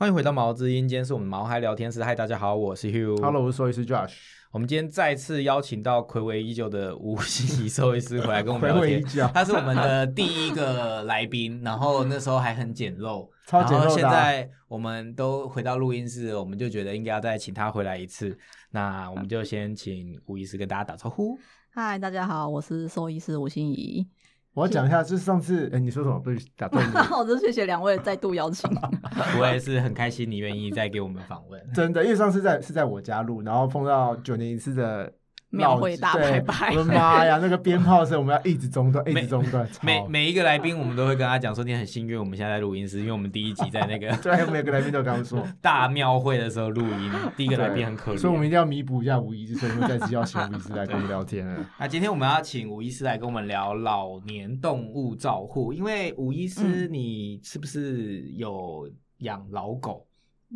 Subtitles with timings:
[0.00, 2.04] 欢迎回到毛之音，今天是我们毛孩聊天室。
[2.04, 3.20] 嗨，大家好，我是 Hugh。
[3.20, 4.14] Hello，我是兽医师 Josh。
[4.52, 9.02] 我们今天再次邀请到暌违已久的吴欣怡兽医师回来跟我们聊天
[9.34, 18.38] 他是我们的第一个来宾，然后那时候还很简陋， 超简陋的啊然后现在我们都回到录音室，我们就觉得应该要再请他回来一次。
[18.70, 21.36] 那我们就先请吴医师跟大家打招呼。
[21.70, 24.06] 嗨，大家好，我是兽医师吴欣怡。
[24.54, 26.18] 我要讲一下，就是上次，哎，你说什么？
[26.18, 28.68] 不是打断你， 我真谢谢两位再度邀请。
[29.38, 31.60] 我也是很开心你愿意再给我们访问。
[31.72, 35.12] 真的，因为上次在是在我家录，然后碰到九年一次的
[35.50, 48.18] 庙会大对拜拜我的妈呀，那个鞭炮声我们要一直中断，一直中断，每每一个来宾，我们都会跟他讲说，你很幸运，我们现在在录音室，因为我们第一集在那个 对，每个来宾都刚刚说， 大庙会的时候录音， 第一个来宾很可怜。
[48.18, 51.66] 所以我们一定要弥补一下吴医师，所以我们再次邀请吴医师来跟我们聊天了。
[51.78, 60.06] 那今天我们要请吴医师来跟我们聊老年动物照护，因为吴医师，你是不是有养老狗？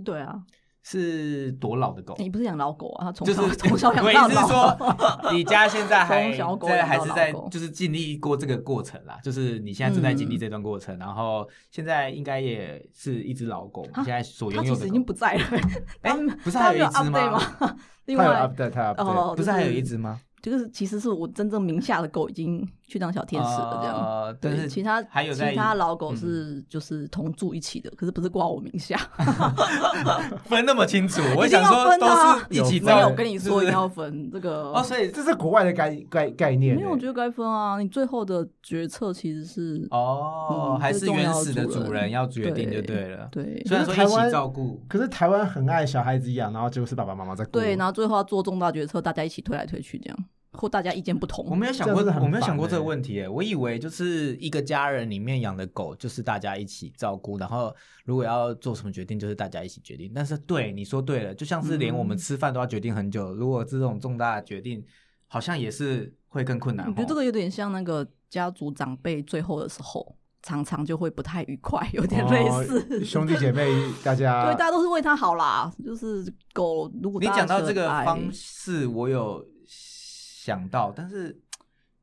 [0.05, 0.43] 对啊，
[0.83, 2.15] 是多老的狗？
[2.19, 3.07] 你不是养老狗啊？
[3.07, 4.47] 他从就是小 从小养我意思是。
[4.49, 4.77] 说，
[5.33, 15.45] 你家现在还 从小狗在还是在就是经历过这个过程啦，就是你现在正在经历嗯这段过程，然后现在应该也是一只老狗现在所拥有的已经不在了。
[16.03, 17.41] 哎不是还有一只吗？
[18.07, 20.21] 另他有外 update，他有 update，哦，不是还有一只，只吗？
[20.43, 23.97] 就是其实是我真正名下的狗已经去当小天使了，这样。
[23.97, 28.99] 呃，但对，是其他还有其他老狗嗯是就是同住一起的，可是不是挂我名下。
[30.45, 36.77] 分那么清楚，我想说都分啊是一起没有，跟你说一定要分这个哦，所以这是国外的概概概念欸。
[36.77, 37.79] 没有，我觉得该分啊。
[37.79, 43.29] 你最后的决策其实是哦，嗯还是原始的主人要决定就对对了。
[43.33, 47.53] 对虽然说一起照顾，可是台湾很爱小孩子养，然后结果是爸爸妈妈在顾。
[47.53, 50.19] 对，然后最后要做重大决策，大家一起推来推去这样，
[50.53, 51.45] 或大家意见不同。
[51.49, 53.29] 我没有想过，我没有想过这个问题耶。
[53.29, 60.13] 我以为就是一个家人里面养的狗，就是大家一起照顾，然后如果要做什么决定，就是大家一起决定。
[60.15, 64.85] 但是对你说对了，就像是连我们嗯吃饭都要决定很久，如果这种重大的决定，
[65.27, 66.91] 好像也是会更困难哦。
[66.91, 73.01] 我觉得这个有点像那个家族长辈最后的时候，常常就会不太愉快，有点类似。
[73.01, 73.65] 哦兄弟姐妹
[74.05, 75.73] 大家 对，大家都是为他好啦。
[75.85, 79.45] 就是狗，如果你讲到这个方式，我有
[80.45, 81.41] 想到，但是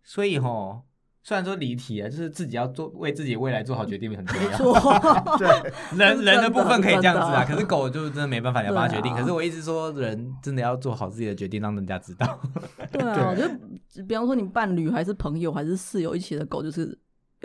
[0.02, 0.82] 所以吼，
[1.22, 4.58] 虽然说离题啊，就是自己要做为自己未来做好决定很重要。
[5.38, 5.48] 对
[6.00, 9.12] 人人的部分可以这样子啊，可是狗就真的没办法，你要帮它决定。
[9.12, 12.40] 啊可是我一直说，人真的要做好自己的决定，让人家知道。
[12.94, 13.60] 对啊，我觉得，
[14.08, 16.98] 比方说你伴侣还是朋友还是室友一起的狗，就是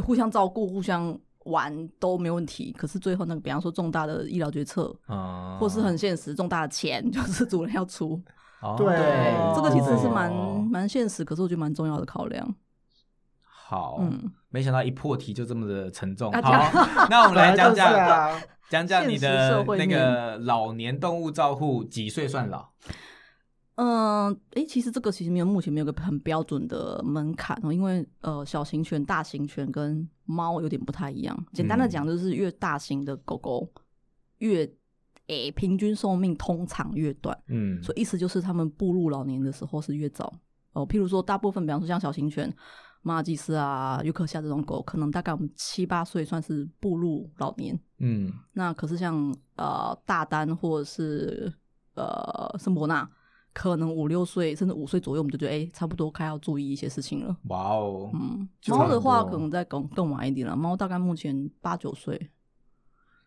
[0.04, 2.72] 互相照顾、互相玩都没问题。
[2.78, 8.22] 可是最后那个，比方说重大的医疗决策，嗯，或是很现实重大的钱，就是主人要出。
[8.64, 12.54] 哦对对，这个其实是蛮哦蛮现实，可是我觉得蛮重要的考量。
[13.42, 13.98] 好。
[14.00, 16.32] 嗯，没想到一破题就这么的沉重。
[16.32, 22.68] 啊好，那我们来讲讲啊，讲讲你的那个老年动物照护几岁算老？
[23.76, 31.36] 嗯，诶，其实这个其实没有，目前没有个很标准的门槛哦，因为呃，小型犬、大型犬跟猫有点不太一样。
[31.52, 33.68] 简单的嗯讲，就是越大型的狗狗
[34.38, 34.64] 越
[35.28, 40.32] 诶平均寿命通常越短，嗯，所以意思就是他们步入老年的时候是越早
[40.72, 40.86] 哦。
[40.86, 42.54] 譬如说，大部分比方说像小型犬、
[43.00, 47.78] 马尔济斯啊、约克夏这种狗，可能大概我们七八岁算是步入老年。
[47.98, 51.50] 嗯那可是像呃大丹或者是
[51.94, 53.08] 呃圣伯纳，
[53.54, 57.34] 可能五六岁甚至五岁左右，我们就觉得哎、诶差不多该要注意一些事情了。
[57.44, 62.30] 哇哦，嗯，猫的话可能再更更晚一点了，猫大概目前八九岁。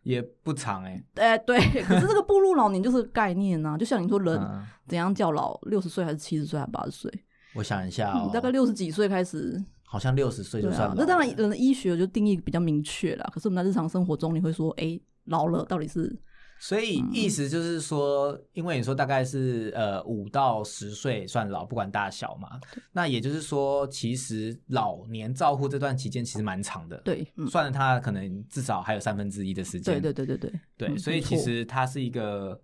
[0.07, 1.03] 也不长哎。
[1.16, 7.12] 哎、对， 可是这个步入老年就是概念啊、就像你说人嗯怎样叫老，六十岁还是七十岁还是八十岁？
[7.53, 9.62] 我想一下哦，嗯大概六十几岁开始。
[9.90, 10.96] 好像六十岁就算老，了。
[10.97, 13.29] 那当然人的医学就定义比较明确了。
[13.34, 16.13] 可是我们在日常生活中，你会说，哎、老了到底是
[16.59, 17.09] 所以嗯。
[17.13, 22.59] 意思就是说，因为你说大概是呃五到十岁算老，不管大小嘛，
[22.91, 30.59] 那也就是说，其实老年照护这段期间其实蛮长的，，对，嗯，算了他可能至少还有三分之一的时间，对对对对对。
[30.78, 32.59] 对，嗯所以其实它是一个，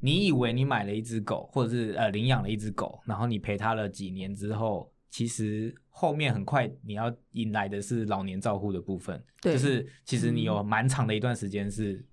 [0.00, 12.04] 你以为你买了一只狗，或者是呃领养了一只狗，然后你陪它了几年之后，其实后面很快你要迎来的是老年照护的部分，对就是其实你有蛮长的一段时间是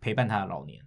[0.00, 0.80] 陪伴他的老年。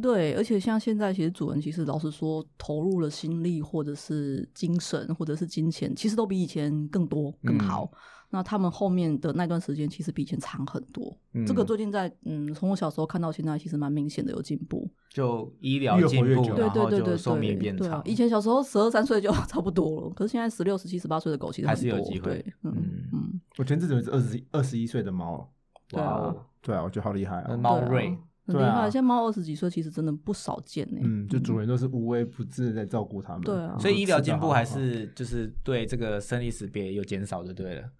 [0.00, 7.90] 对，而且像现在，其实主人其实老实说，投入了心力或者是精神或者是金钱，其实都比以前更多更好。
[8.28, 11.16] 那他们后面的那段时间，其实比以前长很多。
[11.32, 14.86] 嗯这个最近在嗯，从我小时候看到现在，其实蛮明显的有进步。
[15.08, 17.88] 就医疗越活进步，越久然后对对对对就寿命，变长。
[17.88, 18.02] 对啊！
[18.04, 25.50] 以前小时候十二三岁就 差不多了，可是现在十六、十七、十八岁的狗其实还是有机会，嗯嗯嗯，我前阵子有一只二十二十一岁的猫，
[25.88, 28.14] 对啊哇哦，对啊，我觉得好厉害猫瑞
[28.46, 28.82] 很厉害。
[28.90, 31.00] 现在猫二十几岁，其实真的不少见呢。
[31.02, 33.42] 嗯，就主人都是无微不至的在照顾他们。
[33.42, 37.90] 对啊所以医疗进步还是就是对这个生离死别有减少就对了，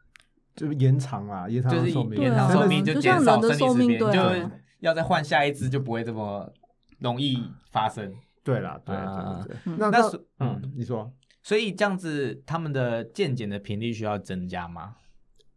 [0.54, 6.52] 就延长啊，延长寿命，延长对啊寿命就减少像人的生离死别，寿命对就啊要再换下一只就不会这么
[6.98, 8.12] 容易发生。
[8.44, 9.98] 对啦，对啊对那那
[10.38, 11.12] 嗯，你说
[11.42, 14.96] 所以这样子，他们的健检的频率需要增加吗？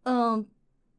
[0.04, 0.46] 嗯，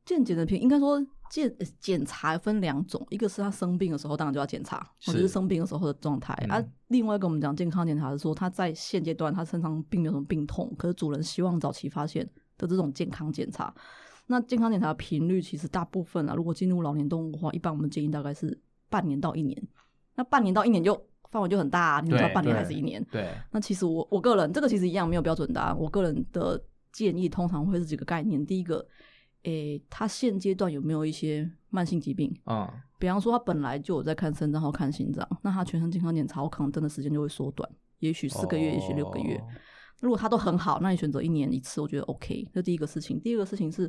[0.06, 6.64] 健检的频应该说检呃检查分两种，一个是他生病的时候，当然就要检查，或者是是生病的时候的状态、嗯啊。
[6.90, 13.74] 另外一个我们讲健康检查是说，他在现阶段他身上并没有什么病痛，可是主人希望早期发现的这种健康检查。
[14.28, 19.62] 那健康检查的频率其实大部分啊，如果进入老年动物的话，一般我们建议大概是半年到一年。
[20.16, 23.02] 那半年到一年就范围就很大、啊，你知道半年还是一年？
[23.10, 25.78] 对，那其实我我个人这个其实一样没有标准答案。
[25.78, 26.62] 我个人的
[26.92, 28.46] 建议通常会是几个概念。
[28.46, 28.86] 第一个，
[29.44, 32.34] 诶，他现阶段有没有一些慢性疾病？
[32.46, 32.68] 嗯，
[33.00, 39.36] 比方说他本来就有在看肾脏或看心脏，那他全身健康检查，我可能真的时间就会缩短，也许四个月，也许六个月。
[39.36, 39.48] 哦
[40.02, 42.50] 如果他都很好，那你选择一年一次，我觉得 OK。
[42.52, 43.22] 这第一个事情。
[43.22, 43.88] 第二个事情是，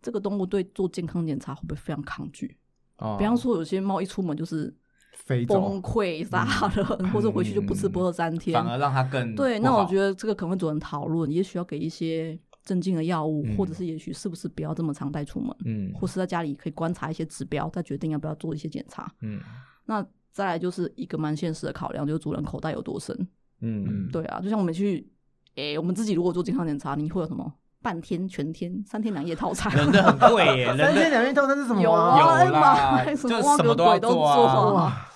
[0.00, 2.58] 这个动物对做健康检查会不会非常抗拒？
[2.96, 4.76] 哦比方说，有些猫一出门就是
[5.14, 13.56] 飞崩溃杀人，或者回去就不吃不喝三天，反而让它更对，那我觉得这个可能会主人讨论，也许要给一些镇静的药物，嗯。
[13.56, 15.92] 或者是也许是不是不要这么常带出门，嗯。
[15.94, 19.12] 或是在家里可以观察一些指标，再决定要不要做一些检查。
[19.20, 19.40] 嗯。
[19.84, 23.16] 那再来就是一个蛮现实的考量，就是主人口袋有多深。
[23.60, 24.08] 嗯。
[24.10, 25.10] 对啊，就像我们去，
[25.56, 29.74] 诶、我们自己如果做健康检查，你会有什么半天、全天、三天两夜套餐？
[29.76, 32.16] 人的很贵耶， 三天的两夜套餐是什么有啊？
[32.16, 35.08] 啊，有啦买什么就什么都要鬼都做啊。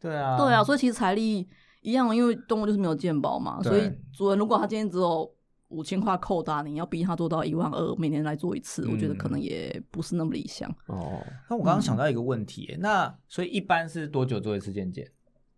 [0.00, 0.36] 对啊。
[0.38, 1.46] 对啊，所以其实财力
[1.82, 5.28] 一样，因为动物就是没有健保嘛，所以主人如果他今天只有
[5.72, 10.70] 五千块扣打，你要逼他做到一万二，每年来做一次，我觉得可能也不是那么理想。
[10.86, 15.10] 哦，那我刚刚想到一个问题耶，那所以一般是多久做一次健检？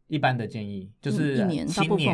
[0.06, 2.06] 一般的建议就是嗯一年，大部分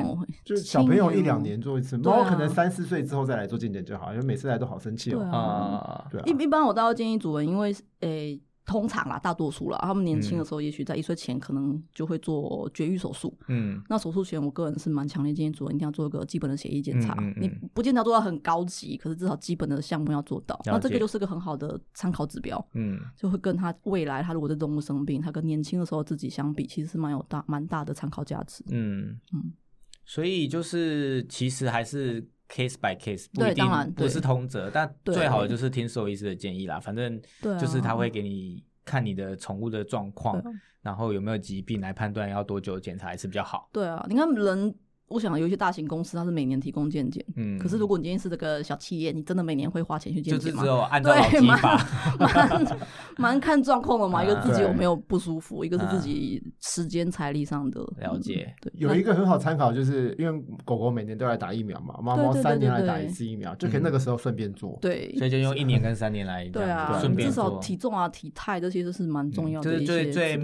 [0.45, 5.21] 就是小朋友一两年做一次，猫可能三四岁之后再来做健检就好，因为每次来都好生气哦。
[5.23, 13.37] 啊啊，对啊，一一般我都要建议主人，因为诶、通常啦，大多数啦，他们年轻的时候，也许在一岁前可能就会做绝育手术。
[13.49, 17.15] 嗯那手术前，我个人是蛮强烈建议主人一定要做一个基本的血液检查。
[17.19, 20.57] 嗯嗯嗯你不见得要做到很高级，可是至少基本的项目要做到。
[20.67, 22.65] 那这个就是个很好的参考指标。
[22.75, 28.63] 嗯就会跟他未来他如果在动物生病，他跟年轻的时候自己相比，其实是蛮有大蛮大的参考价值。
[28.69, 29.53] 嗯嗯
[30.07, 33.65] 所以就是其实还是 case by case，不一定
[33.95, 36.81] 不是通则，但最好的就是听兽医师的建议啦。
[36.81, 37.21] 反正
[37.59, 40.45] 就是他会给你看你的宠物的状况啊，
[40.83, 43.69] 然后有没有疾病来判断要多久检查一次比较好。
[43.73, 44.75] 对啊，你看人，
[45.11, 50.67] 我想有一些大型公司它是每年提供健检，嗯，可是如果你今天是这个小企业，你真的每年会花钱去健检吗就是只？
[50.67, 51.61] 有按照劳对，蛮
[52.19, 52.79] 蛮
[53.19, 58.47] 蛮看状况的嘛， 啊一个自己有没有不舒服，一个是自己时间财力上的了解。
[58.49, 64.79] 嗯对，有一个很好参考，就是因为狗狗每年都来打疫苗嘛，猫猫三年来打一次疫苗，就可以那个时候顺便做。
[64.81, 67.59] 对所以就用一年跟三年来这对啊，顺便至少。
[67.61, 70.41] 体重啊、体态这些都是蛮重要就是的一些最最。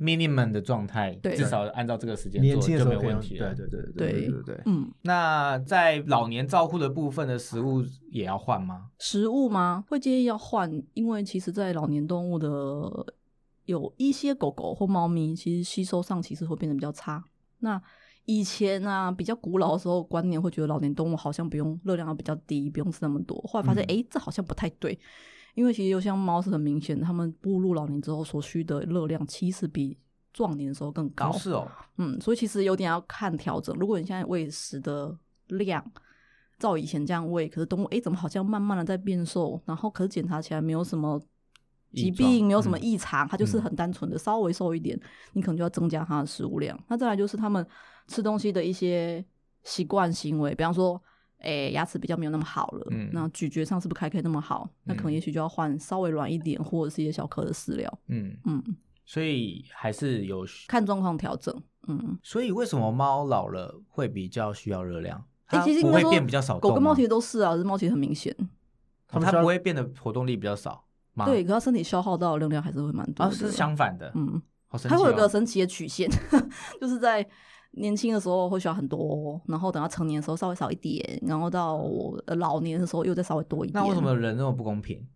[0.00, 3.54] minimum 的状态，对至少按照这个时间年做就没问题了。
[3.54, 4.62] 对对对对对对对对。
[4.66, 8.90] 嗯，那在老年照护的部分的食物也要换吗？
[8.98, 9.84] 食物吗？
[9.88, 13.14] 会建议要换，因为其实，在老年动物的
[13.64, 17.22] 有一些狗狗或猫咪，其实吸收上其实会变得比较差。
[17.58, 17.80] 那
[18.24, 23.40] 以前啊，比较古老的时候，观念会觉得老年动物好像不用热量要比较低，不用吃那么多。
[23.48, 24.98] 后来发现，嗯诶，这好像不太对，
[25.54, 29.96] 因为其实就像猫是很明显，它们步入老年之后所需的热量，其实比
[30.36, 31.30] 壮年的时候更高。
[31.30, 31.66] 哦是哦，
[31.96, 33.74] 嗯，所以其实有点要看调整。
[33.76, 35.16] 如果你现在喂食的
[35.46, 35.82] 量
[36.58, 41.18] 照以前这样喂，可是动物哎怎么好像慢慢的在变瘦，然后可是检查起来没有什么
[41.94, 45.00] 疾病，没有什么嗯异常，它就是嗯很单纯的稍微瘦一点，
[45.32, 46.78] 你可能就要增加它的食物量。
[46.88, 47.66] 那再来就是他们
[48.06, 49.24] 吃东西的一些
[49.64, 51.02] 习惯行为，比方说。
[51.40, 54.68] 诶，牙齿比较没有那么好了，嗯那咀嚼上是不是还可以那么好？
[54.84, 57.98] 那可能嗯也许就要换稍微软一点，或者是一些小颗的饲料。
[58.06, 58.64] 嗯，嗯，
[59.06, 60.44] 所以还是有。
[60.68, 61.54] 看状况调整。
[61.88, 65.24] 嗯，所以为什么猫老了会比较需要热量？
[65.46, 68.34] 哎、它不会其实应该说变比较少狗跟猫其实都是啊，只是猫其实很明显。
[68.40, 68.46] 哦
[69.06, 70.84] 它们它不会变得活动力比较少？
[71.24, 73.24] 对，可它身体消耗到的热量还是会蛮多的。
[73.24, 74.10] 啊，是相反的。
[74.16, 75.28] 嗯，好神奇它会有一个哦。
[75.28, 76.10] 神奇的曲线，
[76.80, 77.24] 就是在
[77.70, 81.76] 年轻的时候会需要很多，然后等到成年的时候稍微少一点，然后到
[82.26, 83.80] 呃老年的时候又再稍微多一点。
[83.80, 85.06] 那为什么人那么不公平？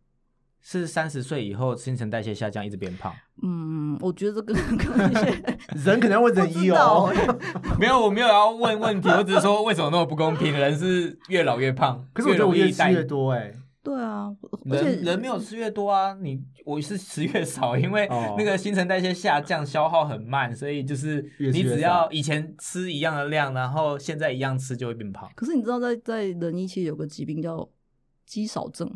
[0.62, 3.12] 是三十岁以后新陈代谢下降，一直变胖？
[3.42, 5.42] 嗯，我觉得这个 跟一些
[5.84, 7.26] 人可能要问人医哦，欸
[7.80, 10.52] 没有，我没有要问问题，我只是说为什么那么不公平？
[10.52, 13.52] 人是越老越胖，可是我觉得我越吃越多哎，
[13.82, 14.28] 对啊，
[14.70, 18.34] 而且人人没有吃越多啊，你我是吃越少，因为哦。
[18.36, 25.26] 那个新陈代谢下降，消耗很慢，所以就是你只要以前吃一样的量，然后现在一样吃就会变胖。
[25.34, 27.66] 可是你知道在在人医其实有个疾病叫
[28.26, 28.86] 肌少症，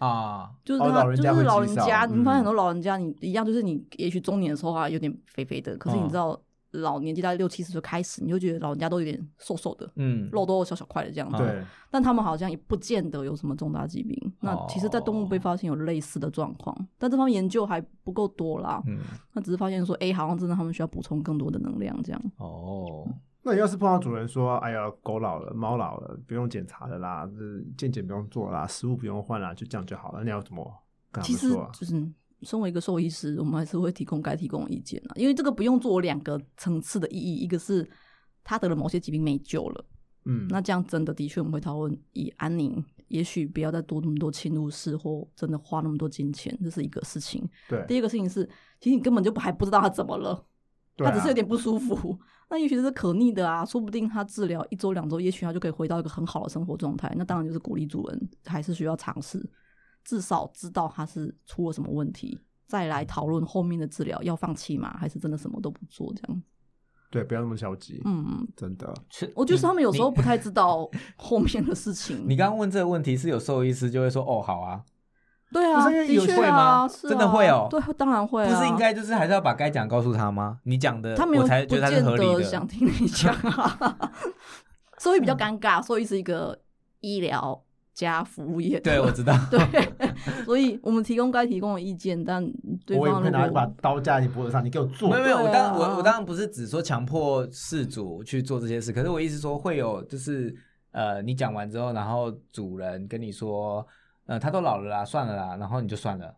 [0.00, 0.50] 啊。
[0.64, 6.38] 就是他、哦老人家就是老人家，你嗯发现很多老人家，你一样就是你也许中年的时候啊有点肥肥的，可是你嗯知道
[6.72, 11.38] 老年纪大概六七十岁开始，你就觉得老人家都有点瘦瘦的，嗯，肉都小小块的这样子。
[11.38, 14.16] 对，但他们好像也不见得有什么重大疾病。
[14.40, 18.80] 那其实，在动物被发现有类似的状况，但这方面研究还不够多啦。
[18.86, 18.98] 嗯，
[19.32, 22.22] 那只是发现说，哎、好像真的他们需要补充更多的能量，这样。
[22.36, 23.04] 哦，
[23.42, 27.40] 那要是碰到主人说：“哎呀，狗老了，猫老了，不用检查的啦，这
[27.76, 30.62] 健检不用做啦，食物不用换啦，就这样就好了。”你要怎么
[31.10, 31.70] 跟他其实们说啊？
[31.72, 37.88] 就是身为一个兽医师，我们还是会提供该提供的意见啊，因为这个不用做两个层次的意义，一个是
[38.44, 39.84] 他得了某些疾病没救了，
[40.26, 47.46] 嗯，那这样真的的确我们会讨论以安宁，也许不要再多那么多侵入式或真的花那么多金钱，这是一个事情。
[47.68, 48.44] 对，第二个事情是，
[48.80, 50.44] 其实你根本就不还不知道他怎么了。
[50.96, 52.18] 对啊他只是有点不舒服，
[52.50, 57.14] 那也许这是可逆的啊，说不定他治疗一周两周，也许他就可以回到一个很好的生活状态。
[57.16, 59.48] 那当然就是鼓励主人还是需要尝试，
[60.04, 64.96] 至少知道他是出了什么问题，再来讨论后面的治疗要放弃吗？
[64.98, 66.42] 还是真的什么都不做这样？
[67.12, 68.92] 对，不要那么消极，嗯，真的。
[69.34, 72.24] 我就是他们有时候不太知道后面的事情。
[72.28, 74.84] 你刚刚问这个问题，是有兽医师就会说：“哦，好啊。
[75.52, 78.48] 对啊，不是因为有的确会啊，吗真的会哦对，当然”会啊。
[78.48, 80.58] 不是应该就是还是要把该讲告诉他吗？
[80.64, 82.42] 你讲的，他没有我才不觉得他是合理的。
[82.42, 84.10] 想听你讲啊，
[84.98, 85.82] 所以比较尴尬。
[85.82, 86.58] 所以是一个
[87.00, 87.60] 医疗
[87.92, 89.34] 加服务业，对，我知道。
[89.50, 89.60] 对，
[90.44, 92.44] 所以我们提供该提供的意见，但
[92.86, 95.16] 对我也不方如会拿一把刀架在你脖子上，你给我做没。
[95.16, 100.54] 有没有，我对当我啊我当然不是只说强迫事主去做这些事，可是我意思说会有就是
[100.92, 103.86] 呃，你讲完之后，然后主人跟你说，
[104.30, 106.36] 呃，他都老了啦，算了啦，然后你就算了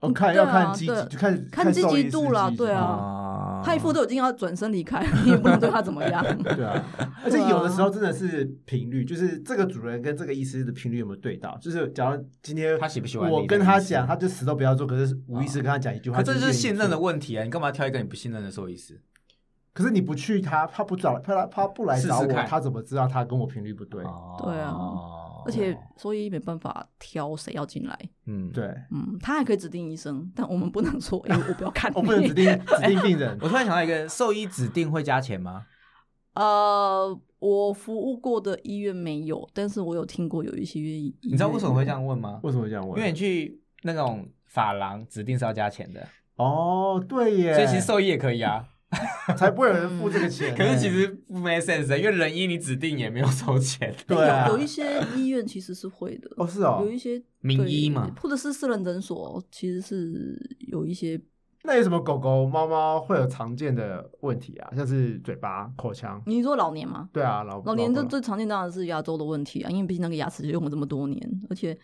[0.00, 6.24] 我哦看要看积极，对就看看积极度啦积极对啊啊他一副都已经要转身离开，你也不能对他怎么样。
[6.42, 6.84] 对啊，
[7.22, 11.56] 而且有的时候真的是频率，就是这个主人跟这个医师的频率有没有对到？
[11.58, 17.04] 就是假如今天他喜不喜欢你我跟他讲，他就死都不要做，可是无意识跟他讲一句话，可这就是信任的做。
[17.04, 17.44] 问题啊！
[17.44, 19.00] 你干嘛挑一个你不信任的兽医师？
[19.72, 24.02] 可是你不去他，他不找他，他不来找我，他怎么知道他跟我频率不对？
[24.02, 33.38] 对啊哦而且兽医没办法挑谁要进来，嗯，对，嗯，他还可以指定医生，但我们不能说，哎、我不要看你， 我不能指定 指定病人。
[33.42, 35.66] 我突然想到一个，兽医指定会加钱吗？
[36.34, 42.40] 呃，我服务过的医院没有，但是我有听过有一些医院，你知道为什么会这样问吗？
[42.42, 42.96] 为什么会这样问？
[42.98, 46.06] 因为你去那种发廊，指定是要加钱的，
[46.36, 48.64] 哦，对耶，所以其实兽医也可以啊。
[49.36, 50.56] 才不会有人付这个钱呢。
[50.56, 53.94] 可是其实不没 sense，的因为人医你指定也没有收钱。
[54.06, 60.36] 对啊有有一些医院其实是会的，哦是哦有，一些名医嘛或者是私人诊所，其实是
[60.68, 61.20] 有一些
[61.62, 64.72] 那有什么狗狗、猫猫会有常见的问题啊？
[64.74, 66.20] 像是嘴巴、口腔。
[66.26, 67.08] 你说老年吗？
[67.12, 71.20] 对啊，老老年狗最最常见当然是牙周的问题啊，因为毕竟那个牙齿就用了这么多年，
[71.50, 71.78] 而且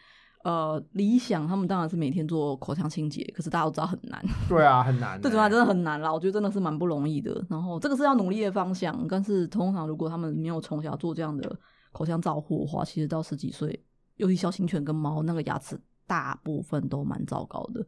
[0.46, 5.20] 呃，理想他们当然是每天做口腔清洁，可是大家都知道很难，对啊，很难 欸。
[5.20, 7.44] 这种啊真的很难啦，我觉得真的是蛮不容易的。
[7.50, 11.58] 然后这个是要努力的方向，但是通常如果他们没有从小做这样的
[11.90, 13.84] 口腔照护的话，其实到十几岁，
[14.18, 15.76] 尤其小型犬跟猫，那个牙齿
[16.06, 17.84] 大部分都蛮糟糕的。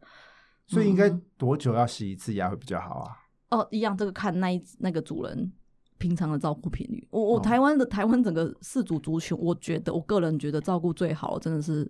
[0.66, 3.12] 所以应该嗯多久要洗一次牙会比较好啊？
[3.50, 5.52] 哦，一样，这个看那一那个主人
[5.96, 7.06] 平常的照顾频率。
[7.12, 11.88] 我我哦台湾的台湾整个四组族群，我觉得我个人觉得照顾最好的真的是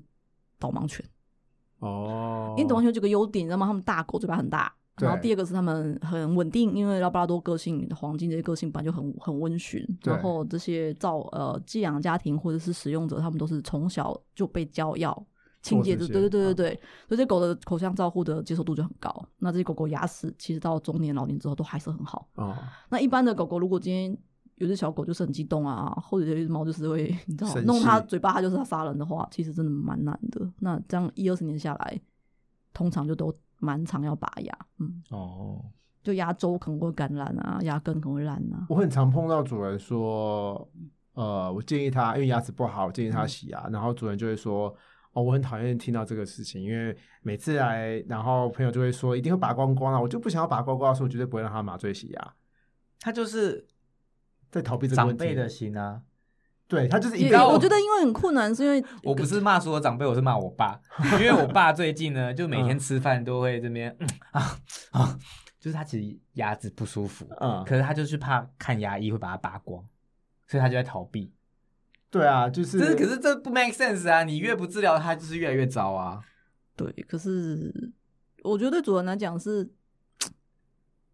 [0.59, 1.05] 导盲犬，
[1.79, 3.67] 哦，因为导盲犬有个优点，你知道吗？
[3.67, 4.73] 他们大狗嘴巴很大。
[5.01, 9.81] 然后第二个是他们很稳定，因为拉布拉多个性、黄金这些个性本来就很很温驯。
[10.03, 15.17] 然后这些照呃寄养家庭或者是使用者，他们都是从小就被教要
[15.63, 19.25] 清洁的，对对对对所以这狗的口腔照护的接受度就很高。
[19.39, 22.27] 那这些狗狗牙齿其实到中年老年之后都还是很好。
[22.35, 22.57] 哦，
[22.91, 24.19] 那一般的狗狗，如果今天
[24.59, 30.49] 有只小狗就是很激动啊，或者有一只猫就是会， 你知道，弄它嘴巴，它就是它杀人的话，其实真的蛮难的。
[30.61, 32.01] 那这样一二十年下来，
[32.73, 35.65] 通常就都蛮常要拔牙，嗯，哦，
[36.03, 38.67] 就牙周可能会感染啊，牙根可能会烂啊。
[38.69, 40.69] 我很常碰到主人说，
[41.15, 44.75] 呃，我建议他，因为牙齿不好，我建议他洗牙，然后主人就会说。
[45.15, 52.35] 哦，我很讨厌听到这个事情，因为每次来，然后朋友就会说一定会拔光光啊，我就不想要拔光光，所以我绝对不会让他麻醉洗牙，
[53.01, 53.67] 他就是
[54.51, 55.19] 在逃避这个问题。
[55.19, 56.03] 长辈的心啊。
[56.67, 60.79] 对他就是一也定要我觉得因为很困难，是因为我不是骂所有长辈，我是骂我爸，
[61.19, 64.59] 因为我爸最近呢，就每天吃饭都会这边、嗯、啊
[64.93, 65.19] 啊，
[65.59, 69.83] 就是他其实牙齿不舒服，嗯可是他就是怕看牙医会把它拔光，
[70.47, 71.33] 所以他就在逃避。
[72.11, 74.25] 对啊，就是这是可是这不 make sense 啊！
[74.25, 76.21] 你越不治疗他，就是越来越糟啊。
[76.77, 77.93] 对，可是
[78.43, 79.71] 我觉得对主人来讲是，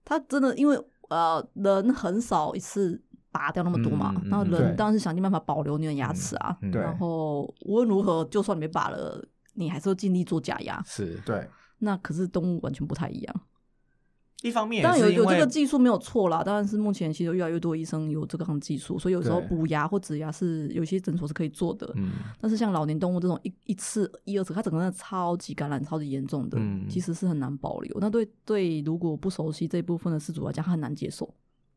[0.04, 0.76] 他真的因为
[1.10, 3.00] 呃人很少一次
[3.34, 10.80] 拔掉那么多嘛，那人当然是想尽办法保留你的牙齿啊，嗯然后无论如何，就算你没拔了，你还是会尽力做假牙。
[10.86, 11.20] 是。
[11.26, 11.48] 对，
[11.78, 13.40] 那可是动物完全不太一样，
[14.42, 21.90] 一方面也当然有有这个技术没有错啦，当然是目前其实越来越多医生有这个技术，所以有时候补牙或植牙是有些诊所是可以做的。
[21.96, 22.12] 嗯。
[22.40, 26.86] 但是像老年动物这种一一次一二次，它整个人超级感染、超级严重的，嗯。
[26.88, 27.96] 其实是很难保留。
[27.98, 31.34] 那对对，如果不熟悉这一部分的饲主来讲，他很难接受，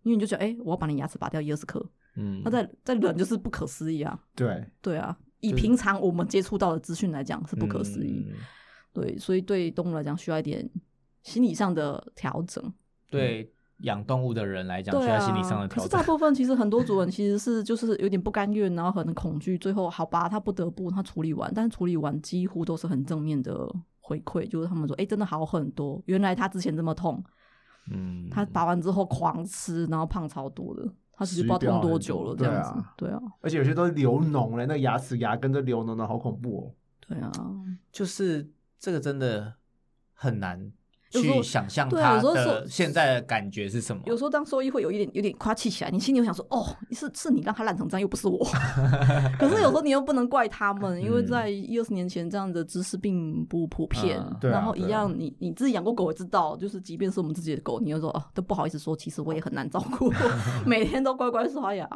[0.07, 1.85] 因为你就觉得，哎、我要把你牙齿拔掉一二十颗，
[2.15, 8.35] 嗯，那在在人就是不可思议啊，对，对啊，以平常我们接触到的资讯来讲是不可思议，嗯
[8.93, 10.67] 对，所以对动物来讲需要一点
[11.23, 12.73] 心理上的调整。
[13.09, 16.01] 对养动物的人来讲，需要心理上的调整可是大。
[16.03, 27.23] 部分其实很多主人其实是就是有点不甘愿，然后很恐惧，最后好吧，他不得不他处理完，但是处理完几乎都是很正面的回馈，就是他们说，哎、真的好很多，原来他之前这么痛，
[27.91, 36.63] 嗯，他拔完之后狂吃，然后胖超多的，他其实不知道痛多久了，这样子对啊，而且有些都流脓了，那牙齿牙根都流脓的，好恐怖哦。
[36.99, 37.31] 对啊，
[37.91, 39.53] 就是这个真的
[40.13, 40.71] 很难
[41.11, 44.01] 去想象对啊它有时候是的现在的感觉是什么。
[44.05, 48.37] 有时候当兽医会有一点有点夸气起来，你心里会想说，哦，是是你让他烂成这样，又不是我。
[49.39, 54.21] 可是有时候你又不能怪他们，因为嗯在一二十年前这样的知识并不普遍。
[54.41, 60.11] 然后一样，你你自己养过狗也知道，就是即便是我们自己的狗，你又说哦，都不好意思说，其实我也很难照顾，
[60.65, 61.87] 每天都乖乖刷牙，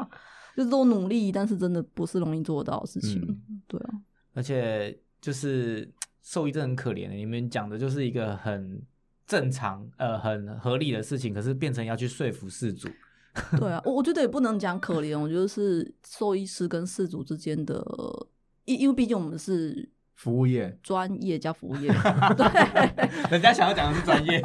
[0.56, 3.22] 就是都努力，但是真的不是容易做到的事情。
[3.22, 3.90] 嗯对啊，
[4.34, 5.90] 而且就是
[6.22, 8.82] 兽医真的很可怜的，你们讲的就是一个很
[9.32, 12.90] 正常、呃很合理的事情，可是变成要去说服事主。
[13.58, 17.82] 对啊，我我觉得也不能讲可怜，我觉得是兽医师跟事主之间的，
[18.66, 21.88] 因因为毕竟我们是服务业，专业加服务业，
[22.36, 22.46] 对，
[23.32, 24.42] 人家想要讲的是专业，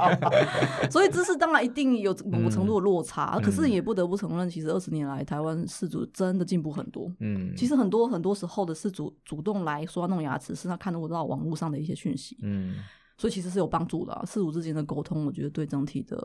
[0.88, 7.12] 所以知识当然一定有某个程度的落差，嗯可是也不得不承认，其实二十年来台湾事主真的进步很多。
[7.18, 12.76] 嗯，其实很多很多时候的事主主动来说要弄牙齿，是他看得到网络上的一些讯息，嗯
[13.16, 14.22] 所以其实是有帮助的、啊。
[14.26, 16.16] 饲主之间的沟通，我觉得对整体的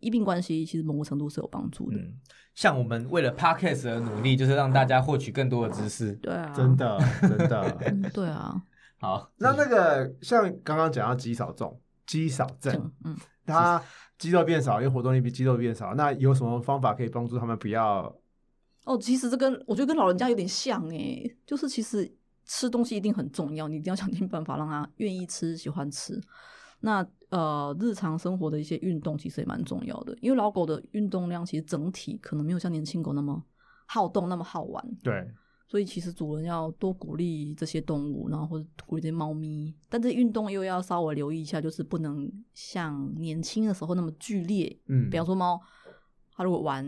[0.00, 1.98] 医病关系，其实某个程度是有帮助的。
[1.98, 2.14] 嗯，
[2.54, 6.12] 像我们为了 podcast 而努力，就是让大家获取更多的知识。
[6.16, 7.78] 对啊，真，的真的。
[7.86, 8.62] 嗯对啊，
[8.98, 11.74] 好，那那个像刚刚讲到肌少症、
[12.06, 13.82] 肌少症，嗯他。
[14.16, 18.16] 肌肉变少，因为活动力比肌肉变少，那有什么方法可以帮助他们不要？
[18.84, 22.10] 哦，其实这跟我觉得跟老人家有点像诶，就是其实
[22.44, 26.20] 吃东西一定很重要，你一定要想尽办法让他愿意吃、喜欢吃。
[26.80, 33.42] 那呃，日常生活的一些运动其实也蛮重要的，因为老狗的运动量其实整体可能没有像年轻狗那么
[33.86, 35.26] 好动、那么好玩，对，
[35.66, 45.58] 所以其实主人要多鼓励这些动物，然后或者鼓励这些猫咪，但是运动又要稍微留意一下，就是不能像年轻的时候那么剧烈，嗯，比方说猫，
[46.34, 46.84] 它如果玩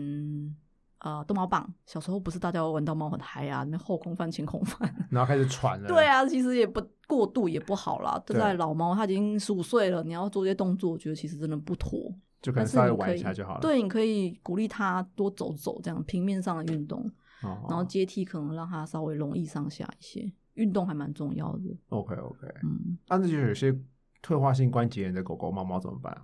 [0.99, 8.21] 呃逗猫棒，小时候不是大家会玩到猫很嗨啊，那后空翻、前空翻， 然后开始喘了，对，啊，其实也不过度也不好啦。
[8.25, 12.13] 就对在老猫，它已经十五岁了，你要做这些动作，我觉得其实真的不妥。
[12.39, 13.61] 就可能稍微玩一下就好了。
[13.61, 16.99] 对，你可以鼓励它多走走，这样平面上的运动，
[17.41, 21.75] 哦，然后阶梯可能让它稍微容易上下一些，运动还蛮重要的。
[21.89, 23.75] OK OK，嗯那那就有些
[24.21, 26.21] 退化性关节炎的狗狗、猫猫怎么办啊？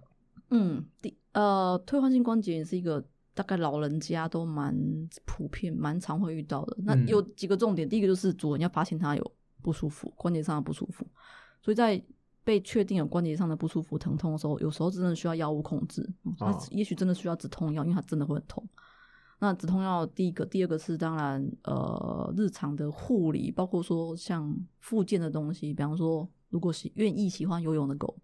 [0.52, 4.76] 嗯，第呃，退化性关节炎是一个大概老人家都蛮
[5.26, 6.78] 普遍、蛮常会遇到的。
[6.84, 11.06] 那嗯有几个重点，第一个就是主人要发现他有不舒服，关节上的不舒服，
[11.62, 12.02] 所以在
[12.43, 16.02] 被确定有关节上的不舒服、疼痛的时候，有时候真的需要药物控制。
[16.24, 18.67] 嗯它哦也许真的需要止痛药，因为它真的会很痛。
[19.39, 28.15] 那止痛药第一个，第二个是当然呃日常的护理，包括说像附件的东西，比方说如果喜愿意喜欢游泳的狗，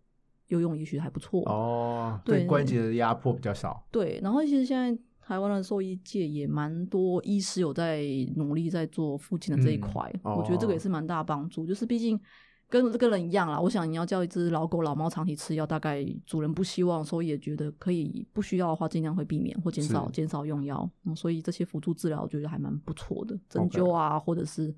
[0.49, 3.83] 游泳也许还不错哦，对对关节的压迫比较少。
[3.89, 8.03] 对，然后其实现在台湾的兽医界也蛮多医师有在
[8.35, 11.65] 努力在做附近的这一嗯块，哦我觉得这个也是蛮大帮助。
[11.65, 12.19] 就是毕竟
[12.67, 20.89] 跟跟人一样啦，我想你要叫一只老狗、老猫长期吃药，大概主人不希望，所以也觉得可以不需要的话，尽量会避免或减少是减少用药。
[21.05, 24.73] 嗯，所以这些辅助治疗我觉得还蛮不错的，针灸啊，或者是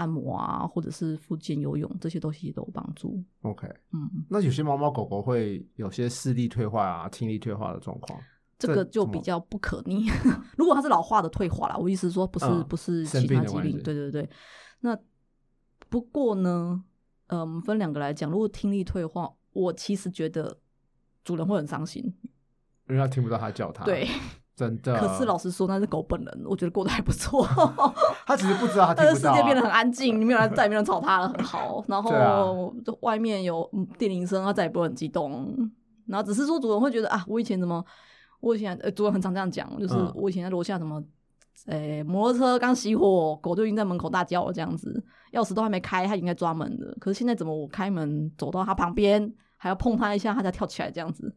[0.00, 3.22] 按摩啊，或者是附近游泳，这些东西都有帮助。
[3.42, 4.24] OK，嗯。
[4.30, 8.18] 那有些猫猫狗狗会有些视力退化啊、听力退化的状况，
[8.58, 10.06] 这个就比较不可逆。
[10.56, 14.28] 如果它是老化的退化啦，我意思是说不是、嗯不是其他疾病，对对对。
[14.80, 14.98] 那
[15.90, 16.82] 不过呢，
[17.26, 18.30] 呃，我们分两个来讲。
[18.30, 20.58] 如果听力退化，我其实觉得
[21.22, 22.02] 主人会很伤心，
[22.88, 23.84] 因为它听不到他叫他。
[23.84, 24.08] 对，
[24.60, 24.94] 真的。
[25.00, 27.46] 可是老实说，那是狗本人，我觉得过得还不错。
[28.26, 29.34] 他其实不知道，他他听不到、啊。
[29.34, 31.82] 的世界变得很安静，没有人 再也没有人吵他了，很好。
[31.88, 35.54] 然后啊后外面有嗯电铃声，他再也不会很激动。
[36.06, 37.82] 然后只是说主人会觉得啊，我以前怎么，
[38.40, 41.02] 我以前呃主人很常这样讲，就是嗯我以前在楼下怎么。
[41.66, 46.96] 诶、摩托车刚熄火，狗就已经在门口大叫了，这样子，钥匙都还没开，它已经在抓门了。
[46.98, 51.32] 可是现在怎么我开门走到它旁边，还要碰它一下，它才跳起来，这样子，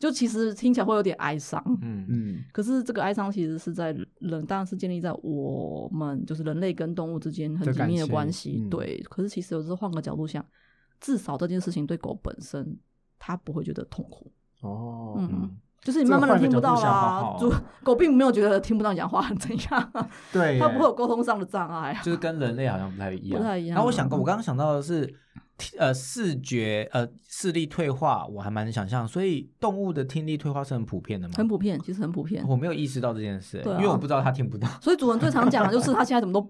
[0.00, 1.62] 就其实听起来会有点哀伤。
[1.82, 8.66] 嗯嗯，可是这个哀伤其实是在人，当然是建立在我们就是人类跟动物之间很紧密的关系。
[8.70, 10.44] 对，可是其实有时候换个角度想，
[11.00, 12.78] 至少这件事情对狗本身，
[13.18, 14.32] 它不会觉得痛苦。
[14.62, 19.92] 哦，嗯，就是你慢慢的听不到啦主 狗并没有觉得听不到你讲话 怎样，
[20.32, 22.02] 对，它不会有沟通上的障碍啊。
[22.02, 23.38] 就是跟人类好像不太一样。
[23.38, 25.10] 不太一样然后我想过，我刚刚想到的是，
[25.78, 29.08] 呃，视觉呃视力退化，我还蛮能想象。
[29.08, 31.34] 所以动物的听力退化是很普遍的吗？
[31.36, 32.44] 很普遍，其实很普遍。
[32.46, 36.40] 我没有意识到这件事、因为我不知道它听不到，所以主人最常讲的就是他现在怎么都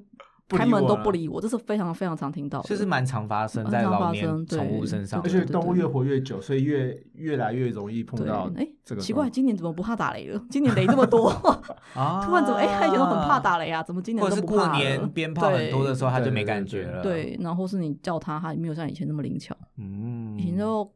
[0.56, 2.68] 开门都不理我，这是非常非常常听到的。
[2.68, 5.28] 就是蛮常发生常在老年发生宠物身上而。
[5.28, 9.00] 且动物越活越久，所以越越来越容易碰，到哎这个。
[9.00, 10.42] 奇怪，，今年怎么不怕打雷了？
[10.50, 11.28] 今年雷这么多，
[11.94, 19.56] 啊突然怎么哎，他以前都很怕，打雷啊，怎么今年或者是过都不怕了年鞭炮很多的时候，他就没感觉了。，对，然后是你叫他，他也没有像以前那么灵巧。
[19.78, 20.90] 嗯，以前就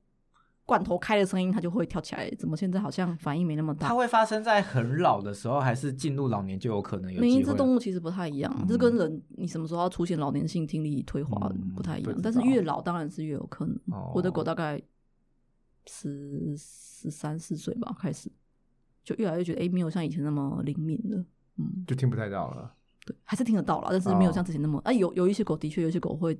[0.66, 3.88] 罐头开的声音，它就会跳起来，怎么现在好像反应没那么大？
[3.88, 7.52] 它会发生在很老的时候，还是进入老年就有可能有每一只？
[7.54, 13.76] 动物其实不太一样，嗯这跟人你什么时候要出现老年性听力退化嗯不太一样但是越老当然是越有可能。
[13.92, 14.80] 哦我的狗大概
[15.86, 18.30] 十十三四岁吧，开始
[19.04, 21.24] 就越来越觉得哎，没有像以前那么灵敏了。
[21.56, 22.74] 嗯，就听不太到了。
[23.04, 24.80] 对，还是听得到了，但是没有哦像之前那么。
[24.82, 26.36] 啊，有有一些狗的确，有一些狗会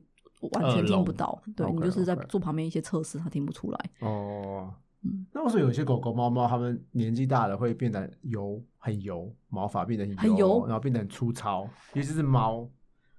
[0.52, 1.40] 完全听不到。
[1.57, 3.90] 对你就是在做旁边一些测试，它听不出来。
[4.00, 4.72] 哦
[5.07, 12.66] 嗯，那为什么有些狗狗、猫猫，它们年纪大了会变得油，很油，毛发变得很很油然后变得很粗糙，尤其是猫，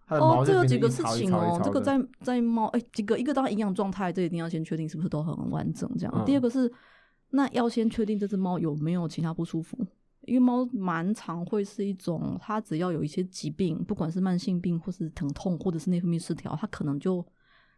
[0.08, 6.14] 哦，就这有几个事情哦，这个在在猫哎，几个一个当然营养状态，这一定要先确定是不是都很完整这样。
[6.16, 6.72] 嗯第二个是，
[7.30, 9.78] 那要先确定这只猫有没有其他不舒服，
[10.26, 17.26] 因为猫蛮常会是一种，它只要有一些疾病，不管是慢性病或是疼痛或者是内分泌失调，它可能就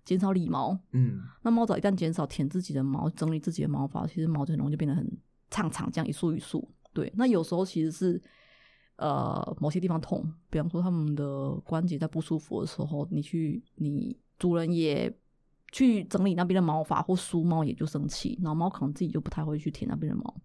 [0.05, 0.77] 减少理毛。
[0.91, 5.05] 嗯，那猫爪一旦减少舔自己的毛，整理自己的毛发，其实毛就很容易就变得很
[5.49, 6.67] 长长，这样一束一束。
[6.93, 8.21] 对，那有时候其实是
[8.95, 15.13] 呃某些地方痛，比方说他们的关节在不舒服的时候，你去你主人也
[15.71, 20.41] 去整理那边的毛发或梳猫，也就生气，然后猫可能自己就不太会去舔那边的毛，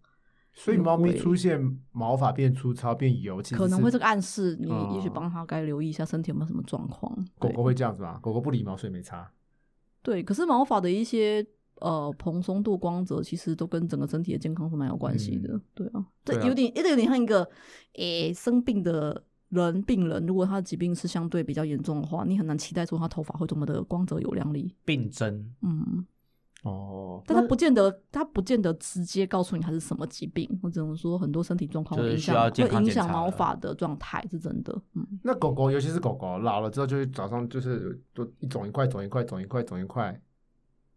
[0.54, 7.14] 所以猫咪出现毛发变粗糙、变油，其实可能会这个暗示你哦也许帮它该留意一下身体有没有什么状况。
[7.40, 8.18] 对狗狗会这样子吗？
[8.22, 9.30] 狗狗不理毛，所以没差。
[10.02, 15.58] 对，可是毛发的一些呃蓬松度、光泽，其实都跟整个身体的健康是蛮有关系的。
[15.74, 17.48] 对啊，这有点，这有点像一个
[17.94, 24.74] 诶、生病的人，病人如果他的疾病是相对比较严重的话，你很难期待说他头发会多么的光泽有亮丽。
[24.84, 26.04] 病症嗯，
[26.62, 34.72] 哦，但他不见得，他不见得直接告诉你他是什么疾病，我只能说很多身体状况会影响，需要会影响毛发的状态，是真的。
[34.94, 40.16] 嗯，那狗狗，尤其是狗狗老了之后，就是早上就是都一肿一块、肿一块、肿一块、肿一块，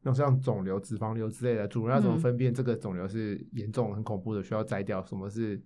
[0.03, 5.03] 那种像肿瘤、脂肪瘤之类的，主人要怎么嗯分辨这个肿瘤是严重、很恐怖的，需要摘掉？
[5.05, 5.59] 什么是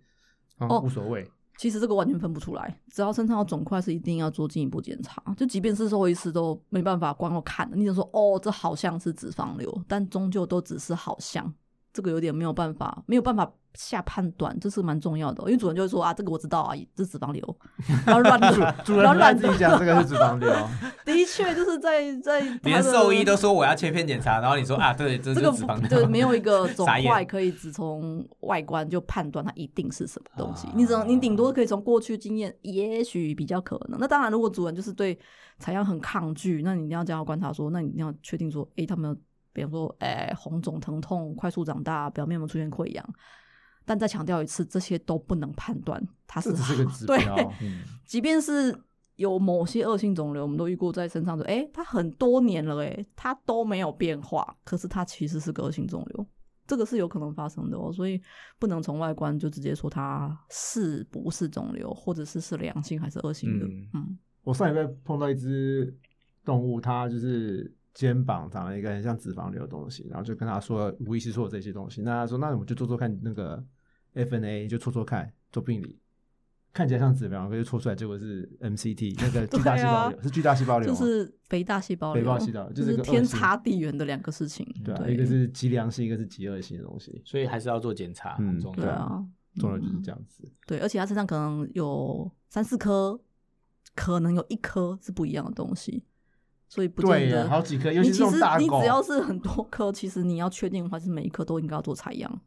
[0.59, 1.29] 啊、哦无所谓？
[1.59, 5.21] 其实这个完全分不出来，只要身上有肿块，是一定要做进一步检查。
[5.35, 11.53] 就即便是兽医师都没办法光我看的，你只能说哦，这好像是脂肪瘤，但终究都只是好像，
[11.91, 15.43] 这个有点没有办法，没有办法下判断，这是蛮重要的。
[15.45, 17.57] 因为主人就会说啊，这个我知道啊，这是脂肪瘤，
[18.05, 20.49] 然后乱主 人不爱软软的自己讲这个是脂肪瘤，
[21.05, 30.67] 的确就是在在 连兽医都说我要切片检查，然后你说啊，对，这这个就是脂肪瘤，对没有一个肿块可以只从外观就判断它一定是什么东西。
[30.67, 33.99] 啊你只能你顶多可以从过去经验，也许比较可能。
[33.99, 35.17] 那当然，如果主人就是对
[35.57, 39.15] 采样很抗拒，那你一定要这样观察说，那你一定要确定说，诶，他们
[39.51, 43.03] 比方说，诶，红肿疼痛快速长大，表面有没有出现溃疡？
[43.89, 47.35] 但再强调一次，这些都不能判断它是这只是个指对标。
[47.59, 48.79] 嗯，即便是
[49.15, 56.23] 有某些恶性肿瘤，我们都遇过在身上的，哎、它很多年了、诶，它都没有变化，可是它其实是个恶性肿瘤，
[56.67, 58.21] 这个是有可能发生的哦，所以
[58.59, 65.91] 不能从外观就直接说它是不是肿瘤，或者是是良性还是恶性的，嗯嗯我上礼拜碰到一只
[66.45, 72.03] 动物，它就是肩膀长了一个很像脂肪瘤的东西，然后就跟他说，无意识说这些东西。
[72.03, 73.61] 那他说，那我们就做做看那个
[74.15, 75.99] FNA，就搓搓看，做病理，
[76.73, 87.21] 看起来像脂肪，可是搓出来结果是 MCT，那个巨大细胞瘤、是巨大细胞瘤，就是肥大细胞瘤，肥大细胞就就是天差地远的两个事情，对啊，一个是极良性，一个是极恶性的东西。
[87.25, 88.81] 所以还是要做检查，嗯很重要。
[88.81, 90.43] 对啊，重要就是这样子。
[90.67, 93.19] 对，而且他身上可能有三四颗，
[93.95, 96.03] 可能有一颗是不一样的东西，
[96.67, 102.41] 所以不见得好几颗，尤其是你其实这种大狗你只，要是很多颗，其实你要确定的话，是每一颗都应该要做采样。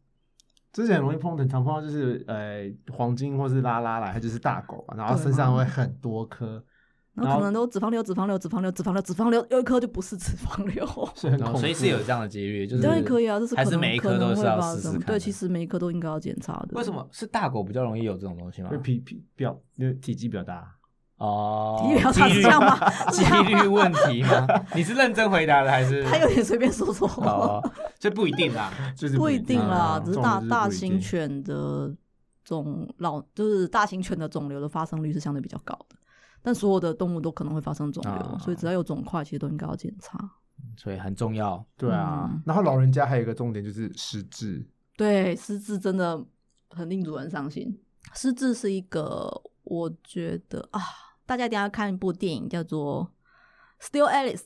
[0.72, 2.62] 之前很容易碰到，常碰到就是呃
[2.96, 6.64] 黄金或是拉拉来，它就是大狗嘛，然后身上会很多颗，
[7.14, 10.86] 然后可能都脂肪瘤、脂肪瘤、脂肪瘤、脂肪瘤、脂肪瘤，有一颗就不是脂肪瘤。
[11.14, 11.58] 是很恐怖。
[11.58, 16.68] 所以是有这样的几率，就是当然可以啊，这是还是可能每一颗都是要试试对，其实每一颗都应该要检查的。
[16.72, 16.90] 为什？
[16.90, 18.82] 么是大狗比较容易有这种东西吗因为？
[18.82, 20.74] 皮皮比较因为体积比较大，
[21.22, 24.44] 哦，体力比较差几率是这样吗几率问题吗？
[24.74, 26.02] 你是认真回答的还是？
[26.02, 27.06] 他有点随便说说。
[27.18, 27.62] 哦，
[28.00, 28.72] 这不一定啦。
[28.96, 31.94] 就是不一定啦，啊只是大大型犬的
[32.44, 35.96] 肿老，就是大型犬的肿瘤的发生率是相对比较高的，
[36.42, 40.18] 但所有的动物都可能会发生肿瘤，啊所以只要有肿块，其实都应该要检查。
[40.76, 41.64] 所以很重要。
[41.76, 42.42] 对啊嗯。
[42.44, 46.20] 然后老人家还有一个重点就是失智，对，失智真的
[46.70, 47.78] 很令主人伤心。
[48.14, 49.30] 失智是一个，
[49.62, 50.80] 我觉得啊，
[51.26, 53.10] 大家一定要看一部电影，叫做
[53.84, 54.38] 《Still Alice》，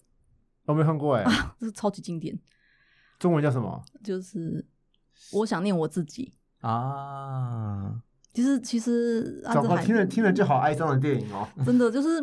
[0.66, 1.24] 我没看过哎，
[1.58, 2.38] 这是超级经典，
[3.18, 3.82] 中文叫什么？
[4.04, 4.64] 就是
[5.32, 6.34] 我想念我自己。
[6.60, 11.46] 啊，其实其实阿糟糕，听了听了就好哀伤的电影哦。
[11.64, 12.20] 真的就是，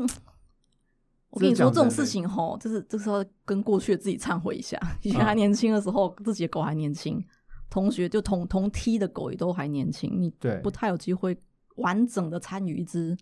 [1.30, 4.78] 我跟你说这种事情吼，就是就是要跟过去的自己忏悔一下。
[5.02, 7.24] 以前啊还年轻的时候，自己的狗还年轻，
[7.70, 11.38] 同学就同同梯的狗也都还年轻，你对不太有机会
[11.76, 13.16] 完整的参与一只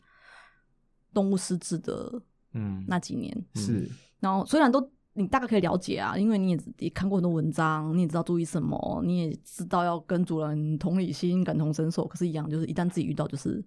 [1.13, 2.21] 动物失智的
[2.53, 3.45] 嗯，那几年。
[3.55, 12.05] 是，然后虽然都你大概可以了解啊，因为你也也看过很多文章，你也知道注意什么，你也知道要跟主人同理心、感同身受。
[12.07, 13.63] 可是，一样就是一旦自己遇到，就是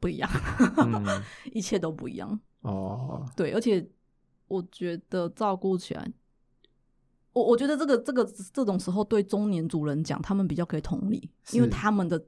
[0.00, 0.30] 不一样，
[0.76, 1.04] 嗯
[1.52, 2.38] 一切都不一样。
[2.60, 3.88] 哦，对，而且
[4.48, 6.12] 我觉得照顾起来，
[7.32, 12.22] 我我觉得这个这个这种时候对中年主人讲，他们比较可以同理，因为他们的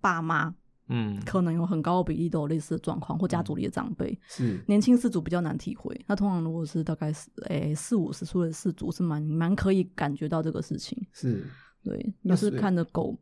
[0.00, 0.54] 爸妈
[0.88, 4.18] 嗯，可能有很高的比例都有类似的状况，或家族里的长辈。
[4.26, 11.06] 是年轻氏族比较难体会，那通常如果是大概是诶四五十岁的氏族，是蛮蛮可以感觉到这个事情。
[11.12, 11.44] 是。
[11.82, 13.14] 对，那就是是看着狗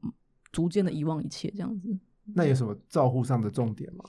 [0.52, 1.98] 逐渐的遗忘一切这样子。
[2.24, 4.04] 那有什么照护上的重点吗？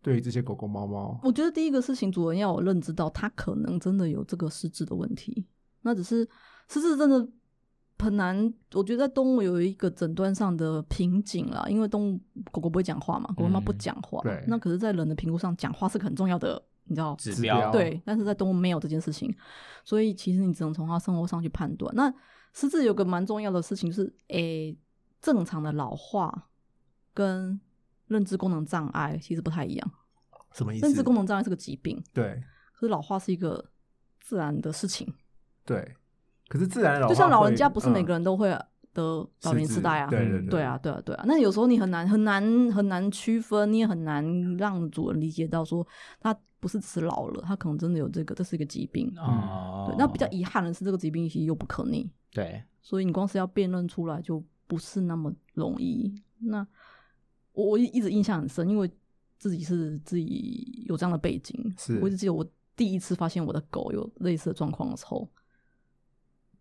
[0.00, 5.44] 对于这些狗狗、猫猫，我觉得第一个事情，主人要有认知到，它可能真的有这个失智的问题。
[5.82, 6.26] 那只是
[6.68, 7.28] 失智真的
[7.98, 14.20] 很难，我觉得在动物有一个诊断上的瓶颈啦，因为动物狗狗不会讲话嘛，狗狗猫不嗯讲话。
[14.22, 17.14] 对那可是，在人的评估上，讲话是个很重要的，你知道？
[17.16, 19.34] 指指标标对，但是在动物没有这件事情，
[19.84, 21.92] 所以其实你只能从它生活上去判断。
[21.94, 22.12] 那
[22.52, 24.78] 失智有个蛮重要的事情就是，诶、
[25.20, 26.48] 正常的老化
[27.12, 27.60] 跟
[28.06, 29.90] 认知功能障碍其实不太一样。
[30.52, 30.86] 什么意思？
[30.86, 33.70] 认知功能障碍是个疾病，对可是老化是一个
[34.20, 35.12] 自然的事情。
[35.64, 35.96] 对。
[36.48, 38.48] 可是自然老化就像老人家，不是每嗯个人都会
[38.92, 40.08] 得老年痴呆啊。
[40.08, 41.24] 对对啊，对啊，对啊。
[41.26, 44.24] 那有时候你很难很难很难区分，你也很难
[44.56, 45.86] 让主人理解到说
[46.20, 49.12] 他不是只是老了，他可能真的有这个，这是一个疾病。
[49.18, 56.20] 哦对，，那比较遗憾的是，这个疾病其实又不可逆，对，所以你光是要辨认出来就不是那么容易。
[56.40, 56.66] 那
[57.52, 58.90] 我我一直印象很深，因为
[59.38, 65.28] 自己是自己有这样的背景，是我一直记得我第一次发现我的狗有类似的状况的时候，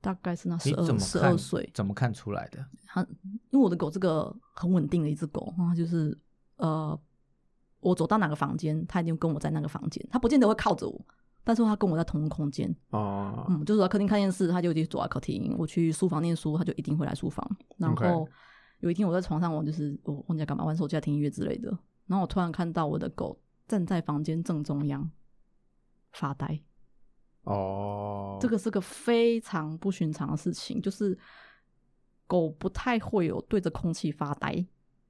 [0.07, 2.65] 大概是那你十二十二岁，怎么看出来的？
[2.85, 3.05] 它
[3.49, 6.17] 因为我的狗这个很稳定的一只狗，它就是
[6.55, 6.97] 呃，
[7.81, 11.05] 我走到哪个房间，它一定跟我在那个房间，它不见得会靠着我，
[11.43, 12.73] 但是它跟我在同一个空间。
[12.91, 17.45] 哦，嗯，就是我在客厅看电视，它就一直坐在客厅；我去书房念书，它就一定会来书房。
[17.75, 18.25] 然后
[18.79, 21.69] 有一天我在床上，我就是我忘记在干嘛，玩手机、啊、听音乐之类的。
[22.05, 25.11] 然后我突然看到我的狗站在房间正中央
[26.13, 26.61] 发呆，
[27.47, 31.17] 哦，这个是个非常不寻常的事情，就是
[32.27, 34.51] 狗不太会有对着空气发呆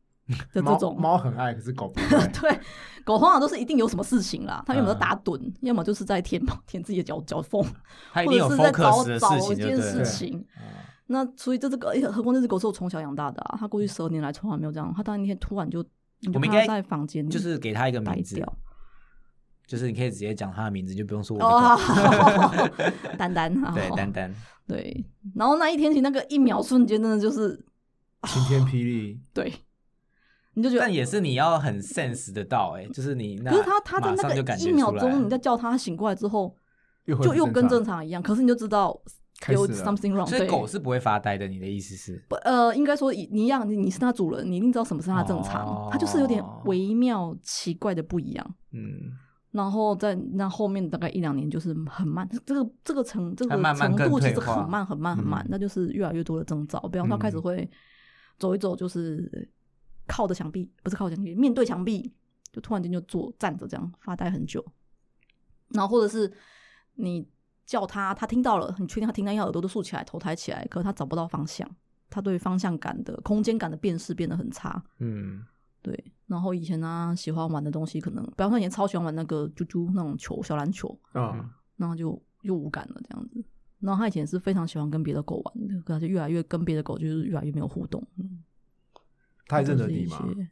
[0.53, 0.95] 的这种。
[0.99, 2.27] 猫很爱，可是狗不 爱。
[2.27, 2.59] 对，
[3.03, 7.65] 狗通常都是一定有什么事情啦，它要么嗯在打盹，要么就是在舔舔自己的脚脚缝，
[8.13, 10.45] 他一定有或者是在找的找一件事情
[11.07, 14.93] 那所以这只狗，哎何况这只狗是我从小养大的啊，它过去十二年来从来没有这样。
[14.95, 15.79] 它当那天突然就，
[16.33, 18.57] 我们应该在房间里就是给它一个呆名字，掉。
[19.67, 21.77] 就是你可以直接讲他的名字，就不用说我的哦
[22.67, 22.83] 狗。
[23.19, 24.33] 丹丹， 对，丹丹，
[24.65, 25.05] 对。
[25.35, 27.55] 然后那一天起，那个一秒瞬间，真的就是
[28.23, 29.53] 晴天霹雳， 对，
[30.53, 36.55] 你就觉得但也是你要很 sense 得到，哎，就是你那可是他他在那个一秒钟，你在叫他，醒过来之后，
[37.05, 38.23] 又就又跟正常一样。
[38.23, 38.97] 可是你就知道
[39.49, 40.25] 有 something wrong。
[40.25, 41.47] 所以狗是不会发呆的。
[41.47, 42.23] 你的意思是？
[42.27, 48.55] 不呃，应该说你你一样，你你是它主人，你一定知道什么是它正常，它就是有点哦微妙奇怪的不一样。
[48.71, 49.11] 嗯，
[49.57, 56.79] 然后在那后面大概一两年就是很慢，这个这个程这个程度其实很慢很慢很慢，嗯那就是越来越多的征兆。
[56.89, 57.69] 比方说，开始嗯会
[58.37, 59.49] 走一走就是
[60.05, 62.13] 靠着墙壁，不是靠着墙壁，面对墙壁，
[62.51, 64.63] 就突然间就坐站着这样发呆很久，
[65.69, 66.31] 然后或者是
[66.93, 67.27] 你
[67.65, 71.67] 叫他，他听到了，你确定他听到，要耳朵都竖起来，头抬起来，可是他找不到方向，
[72.09, 74.83] 他对方向感的空间感的辨识变得很差。
[74.99, 75.43] 嗯，
[75.81, 83.43] 对，然后以前呢、喜欢玩的东西，可能比方说以前超喜欢玩那个啾啾那种球，小篮球，嗯，然后就又无感了这样子。
[83.79, 88.05] 然后他以前是非常喜欢跟别的狗玩的，可他就越来越跟别的狗就是越来越没有互动。
[88.17, 88.43] 嗯
[89.49, 90.17] 他还认得你吗？
[90.35, 90.49] 些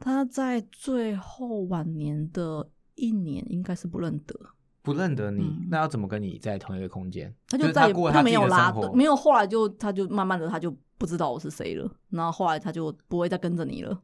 [0.00, 4.34] 他在最后晚年的一年应该是不认得，
[4.82, 7.32] 不认得你，嗯那要怎么跟你在同一个空间？
[7.48, 14.02] 他就就是再也他过他没有拉的，没有后来就他就慢慢的他就不知道我是谁了，然后后来他就不会再跟着你了。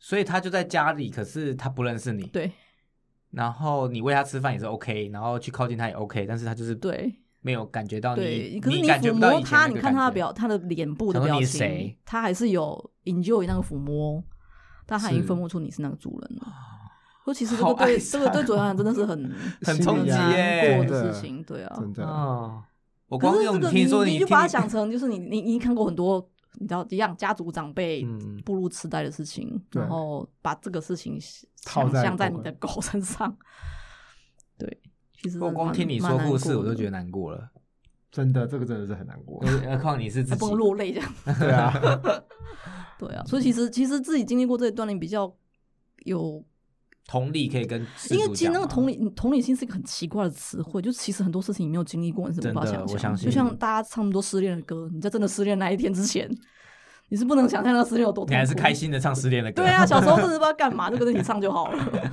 [0.00, 2.24] 所以他就在家里，可是他不认识你。
[2.24, 2.50] 对
[3.30, 14.20] 然后你喂他吃饭也是 OK，然后去靠近他也 OK，但是他就是对没有感觉到你，对，可是你抚感觉摸他，你看他的表，他的脸部的表你是谁情，他还是有 enjoy 那个抚摸，
[14.84, 16.52] 但他已经分不出你是那个主人了。
[17.24, 19.32] 说其实这个对这个对伤主人真的是很
[19.62, 21.76] 很冲击啊耶的的事情，对啊。
[21.78, 22.64] 真的，哦，
[23.06, 31.18] 我可光用是这个听说听你就把它想成就是你你你看过很多你知道一样家族长辈嗯步入痴呆的事情，对然后把这个事情
[31.64, 33.36] 套在想象在你的狗身上，
[34.58, 34.80] 对，
[35.22, 37.50] 其实我光听你说故事，我就觉得得难过了。
[38.10, 39.40] 真的，这个真的是很难过。
[39.40, 41.14] 何况你是自己不能落泪这样。
[41.38, 41.72] 对啊，
[42.98, 45.32] 对啊，所以其实其实自己经历过这一段，你比较
[45.98, 46.44] 有，
[47.10, 52.86] 同理可以跟因为其实那个同理同理心是一个很奇怪的词汇，就其实很多事情你没有经历过，你是无法想象。
[52.86, 56.30] 我相信就像大家唱那么多失恋的歌，你在真的失恋那一天之前，
[57.08, 58.30] 你是不能想象那失恋有多痛苦。
[58.30, 58.72] 你还是开。
[58.72, 59.62] 心的唱失恋的歌。
[59.62, 62.12] 对啊， 小时候真的不知道干嘛，就跟着你唱就好了。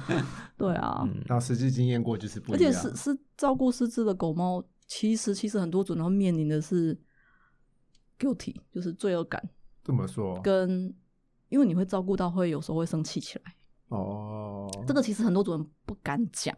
[0.57, 2.71] 对啊，嗯然后实际经验过就是不而一样。
[2.71, 6.99] 而且是是照顾失智的狗猫，其实其实很多主人会面临的是
[8.17, 9.47] guilty，就是罪恶感，
[9.83, 10.91] 这么说跟
[11.49, 13.53] 因为你会照顾到会有时候会生气起来。
[13.89, 16.55] 哦，这个其实很多主人不敢讲，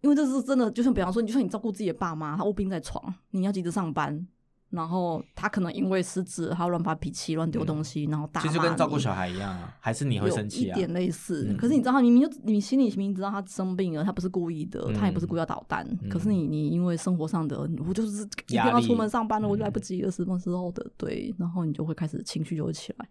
[0.00, 0.70] 因为这是真的。
[0.70, 4.26] 就像比方说，你就算你照顾自己的爸妈，他卧病在床，你要急着上班，
[4.70, 10.74] 然后他可能因为失职，他乱发脾气、乱丢东西，然后其实跟照顾小孩一样啊，还是你会生气啊？
[10.74, 11.46] 一点类似。
[11.48, 15.86] 嗯可是你知道，他明明就你心里明明知道他生病了，他不是故意的，嗯他也不是故意要捣蛋。
[16.02, 23.08] 嗯可是你你因为生活上的，我就是一定要出门上班了，我就嗯来不及了，什么时候的对，然后你就会开始情绪就会起来。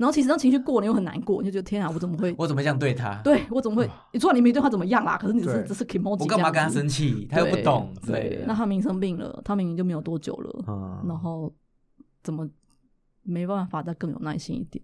[0.00, 2.34] 然后其实当情绪过，你又很难过，你就觉得天啊，我怎么会？
[2.38, 3.20] 我怎么这样对他？
[3.22, 3.86] 对我怎么会？
[4.14, 5.18] 你说你没对他怎么样啦？
[5.18, 7.28] 可是你只是只是 emoji，我干嘛跟他生气？
[7.30, 8.44] 他又不懂之类对，的。
[8.46, 11.52] 那他明明生病了，他明明就没有多久了，嗯然后
[12.22, 12.48] 怎么
[13.22, 14.82] 没办法再更有耐心一点？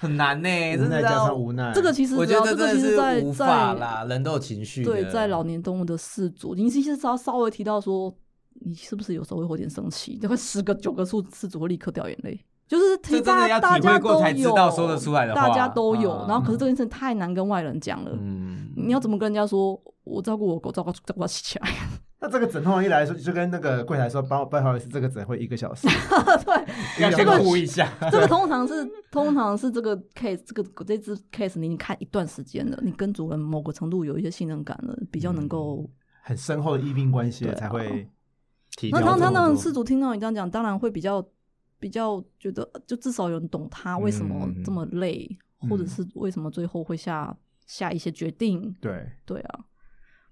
[0.00, 4.82] 很难呢，无奈加真的要上无奈，这个其实我觉得这个其实在无法在啦，人都有情绪。
[4.82, 8.12] 对在老年动物的饲主，你其实稍稍微提到说
[8.54, 12.44] 你是不是有时候会有点生气，大概十个九个数饲主会立刻掉眼泪。
[12.68, 16.12] 就是这真的大要体会大家都过才知有，道说得出来的话大家都有。
[16.12, 19.80] 嗯然后可是这件事太难跟外人讲了，嗯，你要怎么跟人家说？
[20.04, 21.68] 我照顾我狗，照顾照顾到起来。
[22.20, 25.88] 那这个诊通常一来说，就跟那个柜台说，帮我不好意思，这个诊会一个小时，
[26.44, 26.54] 对，
[27.02, 27.92] 要先这个哭一下。
[28.10, 35.84] 这个通常是通常是这个 case，这个这只 case 你已经看一段时间了，你跟主人某个程度有一些信任感了，比较能够。
[36.22, 38.08] 很深厚的医病关系才会
[38.76, 41.24] 提那他他掉这么多那饲主听到你这样讲，当然会比较
[41.78, 45.28] 比较觉得，就至少有人懂他为什么这么累，
[45.60, 47.36] 嗯或者是为什么最后会下
[47.66, 48.74] 下一些决定。
[48.80, 49.64] 对对啊，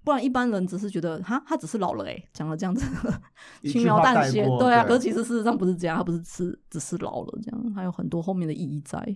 [0.03, 2.85] 不然一般人只是觉得哈，他只是老了哎、讲了这样子
[3.63, 4.83] 轻描淡写，对啊。
[4.83, 9.15] 对可是其实事实上不是这样，他不是只只是老了这样，还有很多后面的意义在。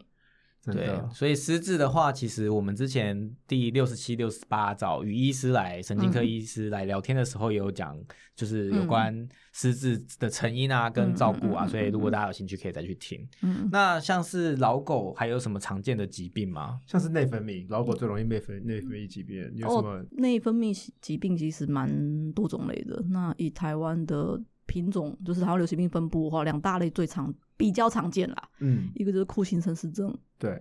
[0.65, 7.97] 对，所以失智的话，其实我们之前第六十七、六十八找于医师来神经科嗯医师来聊天的时候，也有讲，
[8.35, 11.65] 就是有嗯关失智的成因啊，跟照顾啊。
[11.65, 13.25] 所以如果嗯大家有兴趣，可以再去听。
[13.41, 16.79] 嗯，那像是老狗还有什么常见的疾病吗？
[16.85, 23.01] 像是内分泌，老狗最容易内分内分泌疾病，有什么哦，内分泌疾病其实蛮多种类的。
[23.09, 24.39] 那以台湾的
[24.69, 28.49] 品种，就是台湾流行病分布的话，两大类最常比较常见啦。
[28.59, 30.57] 嗯，一个就是库欣森氏症，对，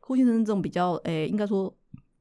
[0.00, 1.72] 库欣森氏症比较诶、应该说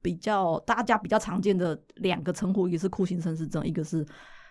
[0.02, 4.06] 比较大家比较常见的两个称呼，一个是库欣森氏症，一个是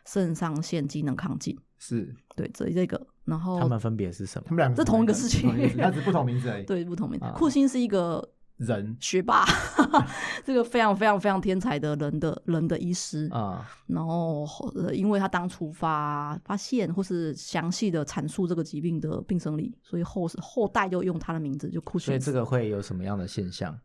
[0.07, 1.57] 肾上腺机能亢进。
[1.77, 4.55] 是对，这这个，然后他们分别是什么他？
[4.55, 6.65] 们两个是同一个事情同一个事 它只是不同名字而已。
[6.65, 7.27] 对不同名字。
[7.37, 8.29] 库欣是一个
[8.59, 9.45] 人学霸，
[10.45, 13.29] 这个非常非常非常天才的人的人的医师。
[13.33, 14.45] 啊、然后
[14.75, 22.27] 呃，因为他当初发发现或是详细的阐述这个疾病的病生理，所以后后代就用他的名字就库所以欣。
[22.27, 23.79] 这个会有什么样的现象？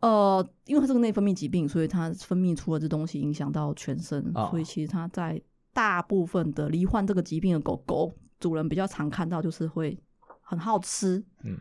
[0.00, 5.40] 呃，因为他是个内分泌疾病，所以他分泌出了这东西影响到全身，哦所以其实他在
[5.72, 9.98] 大部分的罹患这个疾病的狗狗主人比较常看到就是会
[10.42, 11.56] 很好吃，嗯，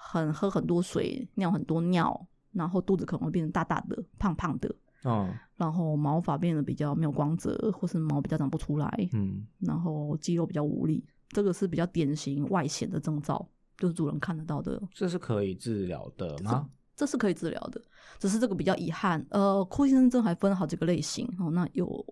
[0.00, 13.46] 很喝很多水，尿很多尿，然后肚子可能会变成大大的、胖胖的，哦，然后毛发变得比较没有光泽，或是毛比较长不出来，嗯，然后肌肉比较无力，这个是比较典型外显的征兆，
[13.76, 14.80] 就是主人看得到的。
[14.94, 16.68] 这是可以治疗的吗？
[16.96, 17.80] 这是可以治疗的，
[18.18, 19.24] 只是这个比较遗憾。
[19.30, 22.04] 呃，库欣生症还分好几个类型哦，那有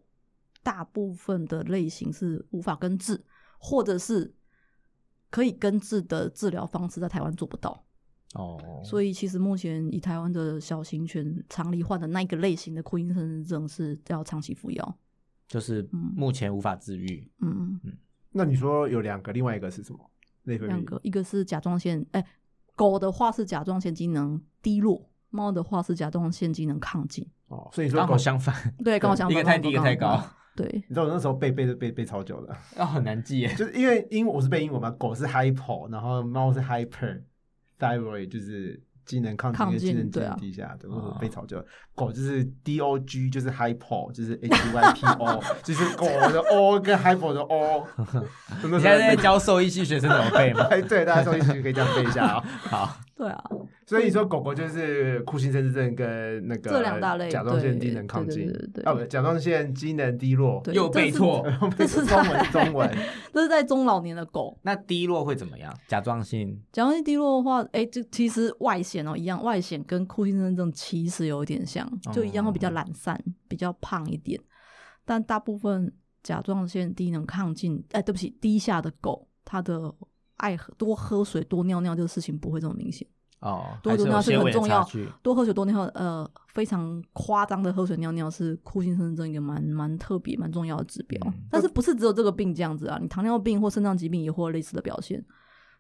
[0.63, 3.21] 大部分的类型是无法根治，
[3.59, 4.33] 或者是
[5.31, 7.85] 可以根治的治疗方式在台湾做不到。
[8.35, 14.99] 哦，所以其实目前以台湾的小型犬常罹患的那一个类型的库欣生症是要长期服药。
[15.49, 17.31] 就是嗯目前无法治愈。
[17.41, 17.93] 嗯嗯，
[18.33, 19.99] 那你说有两个，另外一个是什么？
[20.43, 22.25] 内分两个，一个是甲状腺，哎、
[22.75, 27.27] 狗的话是甲状腺机能低落，猫的话是甲状腺机能亢进。
[27.49, 30.23] 哦，所以你说刚狗好相反，对，刚好相反，一个太低，一个太高，
[30.57, 33.53] 对，你知道我那时候背背背背超久了，要很难记耶。
[33.55, 41.65] 就是因为英我是背英文嘛，狗是 hypo，然后猫是 hyper，thyroid 就是机能亢进亢跟机能机进对啊能低下，对，我哦背超久。
[41.95, 47.87] 狗就是 dog 就是 hypo，就是 hypo， 就是狗的 o 跟 hypo 的 o。
[48.65, 50.67] 你现在在教兽医系学生怎么背吗？
[50.71, 52.41] 哎，对，大家兽医系可以这样背一下啊。
[52.41, 53.45] 好，对啊，
[53.87, 58.47] 所以你说狗狗就是库欣生症跟那个这两大类甲状腺对机能亢进
[58.85, 61.43] 啊，不，甲状腺机能低落，又背错。
[61.79, 62.95] 这是中文中文。
[63.33, 64.59] 这是在中老年的狗。
[64.63, 65.75] 那低落会怎么样？
[65.89, 74.39] 甲状腺甲状腺低落的话，哎、就其实外显哦一样，外显跟库欣生症其实有一点像，就一样会比较懒散，比较胖一点。
[75.07, 75.91] 但大部分
[76.23, 79.91] 甲状腺低能亢进，哎、对不起，低下的狗，它的
[80.37, 83.07] 爱喝多喝水、多尿尿这个事情不会这么明显。
[83.41, 84.87] 哦，多多尿是很重要。
[85.23, 91.21] 多喝水、多尿，呃，非常夸张的喝水尿尿是库欣生症一个蛮蛮特别、蛮重要的指标。
[91.27, 92.99] 嗯但是不是只有这个病这样子啊？
[93.01, 95.23] 你糖尿病或肾脏疾病也会有类似的表现，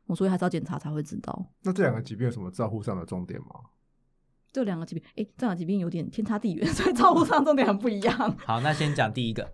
[0.07, 1.46] 我所以还是要检查才会知道。
[1.62, 3.46] 那这两个疾病有什么照护上的重点吗？
[4.52, 8.36] 这两个疾病，诶，这两个疾病有点天差地远， 所以照顾上重点很不一样。
[8.38, 9.50] 好，那先讲第一个。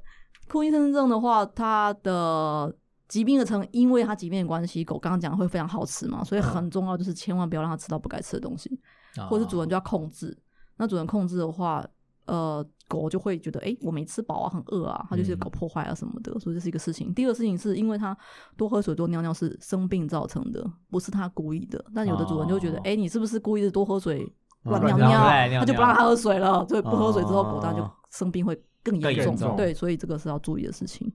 [0.49, 2.75] 库欣生症的话，它的
[3.13, 8.81] 疾病的成，因为它疾病的关系，狗刚刚讲会非常好吃嘛，所以很重要就是千万不要让它吃到不该吃的东西。
[9.29, 10.35] 或者是主人就要控制。
[10.79, 11.87] 那主人控制的话，
[12.25, 17.13] 呃，狗就会觉得，哎、我没吃饱啊，很饿啊，它就是搞破坏啊什么的，所以这是一个事情。
[17.13, 18.17] 第二个事情是因为它
[18.57, 21.85] 多喝水、多尿尿是生病造成的，不是它故意的。
[21.95, 24.27] 但有的主人就会觉得，哦哎、你是不是故意的多喝水、
[24.63, 29.35] 乱乱尿尿他就不让它喝水了，所以不喝水之后，哦狗当然就生病会更更严重。
[29.35, 31.13] 严重对，所以这个是要注意的事情。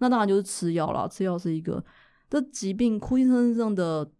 [0.00, 1.82] 那当然就是吃药了，吃药是一个
[2.28, 4.10] 这疾病库欣生症的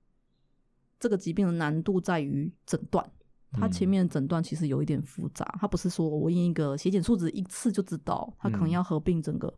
[1.01, 3.05] 这个疾病的难度在于诊断。
[3.53, 9.53] 它前面的诊断其实有一点复杂，它不是说我验一个血检数值一次就知道，它可能嗯要合并整个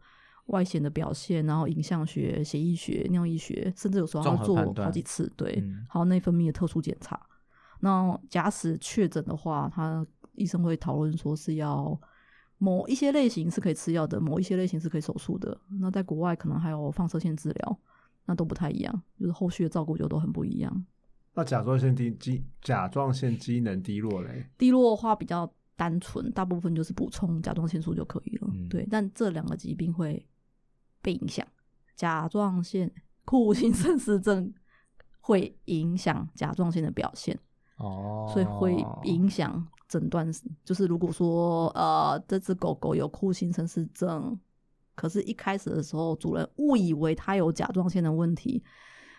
[0.46, 7.20] 外显的表现，然后影像学、血液学、尿液学，甚至有时候综要做好几次，对，嗯还有内分泌的特殊检查。
[7.80, 10.06] 那假使确诊的话，他
[10.36, 12.00] 医生会讨论说是要
[12.62, 15.60] 某一些类型是可以吃药的，某一些类型是可以手术的。
[15.80, 17.78] 那在国外可能还有放射线治疗，
[18.24, 20.86] 那都不太一样，就是后续的照顾就都很不一样。
[21.34, 24.48] 那甲状腺低机甲状腺机能低落嘞？
[24.56, 28.48] 低落的话比较单纯，大部分就是补充甲状腺素就可以了。
[28.52, 30.24] 嗯对，但这两个疾病会
[31.00, 31.44] 被影响，
[31.96, 32.88] 甲状腺
[33.24, 34.54] 库欣肾失症
[35.18, 37.36] 会影响甲状腺的表现。
[37.78, 40.26] 哦，所以会影响诊断。
[40.64, 44.38] 就是如果说呃这只狗狗有库欣肾氏症，
[44.94, 48.62] 可是一开始的时候主人误以为它有甲状腺的问题，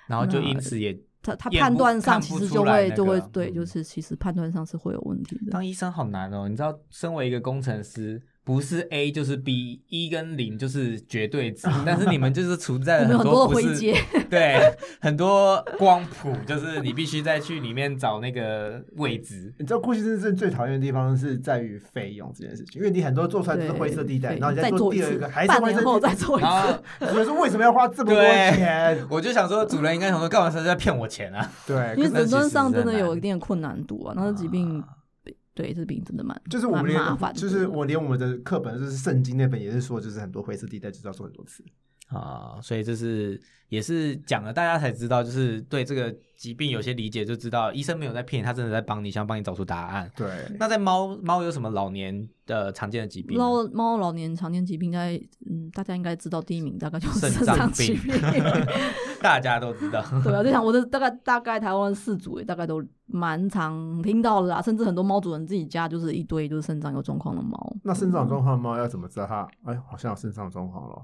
[0.08, 5.52] 然后就因此也他他判断上其实就会就会对，嗯就是其实判断上是会有问题的。
[5.52, 13.96] 当医生好难哦，你知道，身为一个工程师，不是 A 就是 B，一跟零就是绝对值， 但是你们就是处在很多多不是的灰阶
[14.30, 14.60] 对，
[15.00, 19.54] 很多光谱，就是你必须再去里面找那个位置。
[19.58, 26.84] 你知道过去真正最讨厌的地方是在于费用这件事情，因为你很多做出来都是灰色地带，然后你再做第二个还是半年后灰色地带，再做一然后次。
[27.12, 28.98] 你们说为什么要花这么多钱？
[29.10, 31.50] 我就想说，主人应该想说，干嘛是在骗我钱啊？
[31.66, 34.88] 对，因为诊断上真的有一定的困难度啊，那这疾病啊，
[35.54, 37.00] 对这病真的蛮就是我们连
[37.34, 41.64] 就是我连我们的课本就是圣经那本也是说，就是很多灰色地带就是要做很多次。
[42.10, 43.40] 啊，所以这是
[43.70, 50.12] 也是讲了，大家才知道，就是对这个疾病有些理解，就知道医生没有在骗你，他真的在帮你，想帮你找出答案。
[50.16, 50.28] 对，
[50.60, 53.44] 那在猫猫有什么老年的常见的疾病呢？
[53.44, 55.16] 猫猫老年常见疾病，应该
[55.50, 58.14] 嗯，大家应该知道第一名大概就是肾肾脏疾病。
[59.24, 60.04] 大家都知道。
[60.24, 67.76] 对啊，就想我的大概大概台湾四主也大概都蛮常听到的啦，甚至很多猫主人自己家就是一堆就是肾脏有状况的猫。
[67.84, 69.48] 那肾脏状况的猫要怎么知道它？
[69.64, 71.02] 哎，好像有肾脏状况了。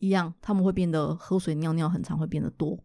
[0.00, 2.78] 哦，一样，他们会变得喝水尿尿很常会变得多，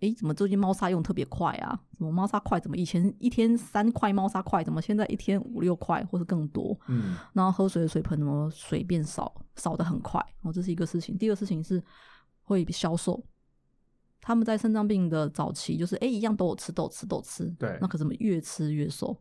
[0.00, 1.80] 诶，怎么最近猫砂用特别快啊？
[1.96, 2.60] 怎么猫砂快？
[2.60, 6.78] 怎么以前一天三块猫砂快，怎么现在一天五六块或者更多？
[6.88, 10.20] 嗯，然后喝水的水盆怎么水变少，少的很快？
[10.42, 11.16] 哦，这是一个事情。
[11.16, 11.82] 第二个事情是
[12.42, 13.24] 会消瘦。
[14.20, 17.44] 他们在肾脏病的早期，就是诶，一样都有吃，都有吃，都有吃。
[17.58, 19.16] 对那可怎么越吃越瘦？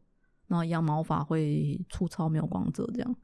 [0.47, 3.15] 然后一样毛发会粗糙、没有光泽这样。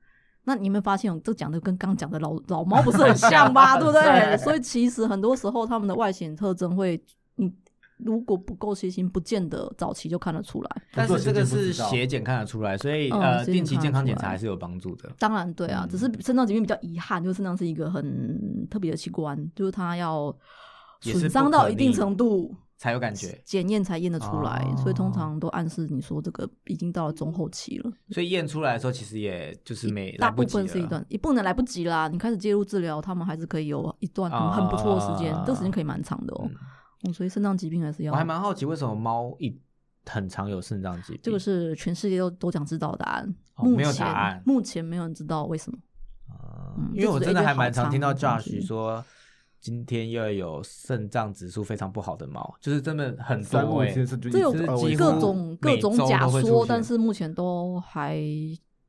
[0.43, 3.77] 那你有没有发现，这讲的跟刚讲的老 老猫不是很像吗？
[3.77, 4.01] 对不对？
[4.01, 7.01] 对所以其实很多时候他们的外显特征会，
[7.35, 7.51] 你
[7.97, 10.81] 如果不够细心，不见得早期就看得出来。
[10.93, 15.09] 但是这个是血检看得出来，所以嗯呃，定期健康检查还是有帮助的。
[15.19, 20.35] 当然，对啊，嗯只是肾脏疾病比较遗憾，就是肾脏是一个很特别的器官，就是它要
[21.01, 27.91] 损伤到一定程度，才有感觉，检验才验得出来，哦所以通常都暗示你说这个已经到了中后期了。
[28.09, 32.07] 所以验出来的时候，其实也就是没大部分是一段，也不能来不及啦。
[32.07, 36.55] 你开始介入治疗，他们还是可以有一段很、不错的时间，这个时间可以蛮长的哦、嗯
[37.11, 39.55] 哦所以肾脏疾病还是要我还蛮好奇，为什么猫一
[40.07, 41.21] 很常有肾脏疾病？
[41.21, 45.77] 这个是全世界都都想知道的答案，没有前答案目前没有人知道为什么。
[46.29, 49.03] 啊嗯因为我真的还蛮常听到 Josh 说，
[49.61, 54.51] 今天又有肾脏指数非常不好的猫，就是真的很多哎、天是就这有
[54.97, 58.19] 各种各种假说，但是目前都还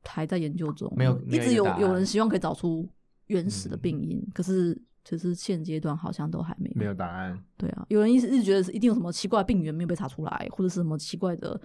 [0.03, 2.89] 还在研究中，没有没一直有有人希望可以找出
[3.27, 6.75] 原始的嗯病因，可是只是现阶段好像都还没有。
[6.75, 7.37] 没有答案。
[7.55, 11.59] 对啊，有人一直一直觉得是一定有什么奇怪的病源没有被查出来，或者是什么奇怪的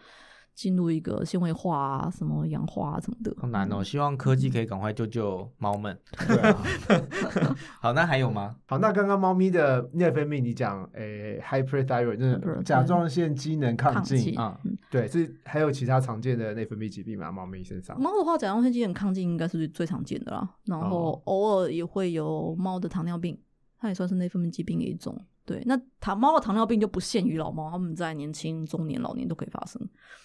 [0.55, 3.35] 进入一个纤维化啊、什么氧化啊什么的。
[3.39, 5.99] 好难哦，希望科技可以赶快救救猫们。
[6.27, 6.63] 对啊。
[7.81, 8.57] 好，那还有吗？
[8.67, 17.31] 好，那刚刚猫咪的内分泌，你讲诶，hyperthyroid，就是甲状腺机能亢抗进啊嗯对，是还有其他常见的内分泌疾病吗？
[17.31, 18.01] 猫咪身上？
[18.01, 23.39] 猫的话，甲状腺机能亢进应该是最常见的啦，然后哦偶尔也会有猫的糖尿病，
[23.79, 25.17] 它也算是内分泌疾病的一种。
[25.45, 29.81] 对，那糖猫的糖尿病就不限于老猫，它们在年轻、中年、老年都可以发生。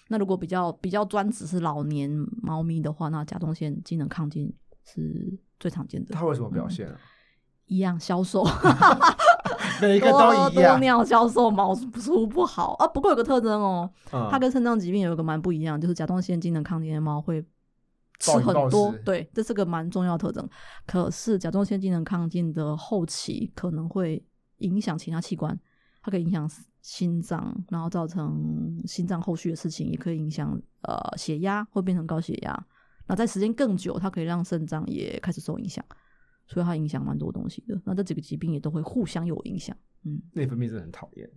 [0.10, 2.10] 那如果比较比较专指是老年
[2.42, 6.14] 猫咪的话，那甲状腺机能亢进是最常见的。
[6.14, 6.98] 它为什么表现啊？
[7.66, 8.44] 一样销售，
[9.82, 10.80] 每一个多都一样多。
[10.80, 12.88] 尿销售毛出不好啊。
[12.88, 17.44] 不过有个特征哦，嗯它跟肾脏疾病有一个蛮不一样，就是甲状腺机能亢进的猫会
[18.20, 20.48] 吃很多食，对，这是个蛮重要的特征。
[20.86, 24.24] 可是甲状腺机能亢进的后期可能会
[24.58, 25.58] 影响其他器官，
[26.02, 26.50] 它可以影响
[26.82, 32.66] 心脏，然后造成心脏后续的事情，也可以影响呃血压，会变成高血压。
[33.08, 35.84] 那在时间更久，它可以让肾脏也开始受影响，
[36.48, 37.80] 所以它影响蛮多东西的。
[37.86, 39.76] 那这几个疾病也都会互相有影响。
[40.06, 41.30] 嗯，内分泌真的很讨厌，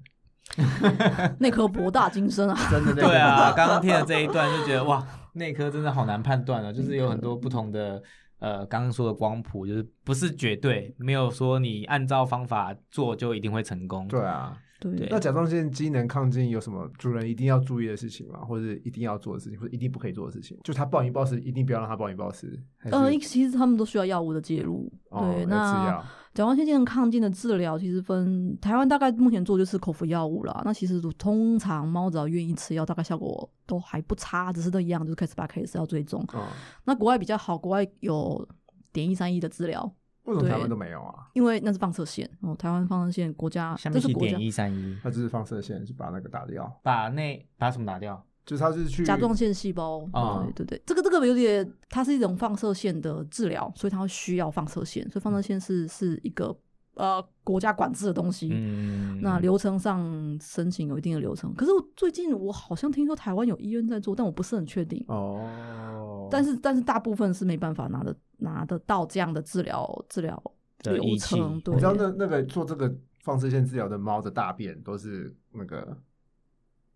[1.39, 2.95] 内科博大精深啊， 真的。
[2.95, 8.03] 对啊，刚刚听了这一段就觉得哇，内科真的好难判断啊，就是有很多不同的
[8.39, 14.09] 呃，刚刚说的光谱，就是不是绝对，没有说你按照方法做就一定会成功。
[14.09, 18.41] 对啊，对对那甲状腺机能亢进有什么主人一定要注意的事情吗？
[18.41, 20.59] 或者一定要做的事情，或者一定不可以做的事情？
[20.63, 22.59] 就他暴饮暴食，一定不要让他暴饮暴食。
[22.85, 24.93] 呃，其实他们都需要药物的介入。
[25.11, 26.05] 对，哦那
[26.35, 30.61] 甲状腺机能亢进的治疗其实分台湾大概目前做就是口服药物啦。
[30.67, 36.23] 那其实通常猫只要愿意吃药，大概效果都还不差，只是都一样，就是 case by case 要追踪。
[36.35, 36.45] 哦，
[36.85, 38.47] 那国外比较好，国外有
[38.93, 41.29] 碘一三一的治疗，对为什么台湾都没有啊？
[41.33, 44.37] 因为那是放射线哦，台湾放射线国家下面是这是国家。
[44.37, 48.23] 点一三一，它就是放射线，就把那个打掉，把那把什么打掉？
[48.45, 56.57] 就是它是去甲状腺细胞，哦对对对，这个这个有点，它是一种放射线的治疗，所以它会需要放射线，所以放射线是是一个
[56.97, 58.51] 呃国家管制的东西。
[58.53, 65.03] 嗯，那流程上申请有一定的流程，可是我最近我好像听说台湾有医院在做，但我不是很确定。
[65.09, 70.43] 哦，但是但是大部分是没办法拿的拿得到这样的治疗治疗
[70.83, 75.97] 流程，对你知道那那个做这个放射线治疗的猫的大便都是那个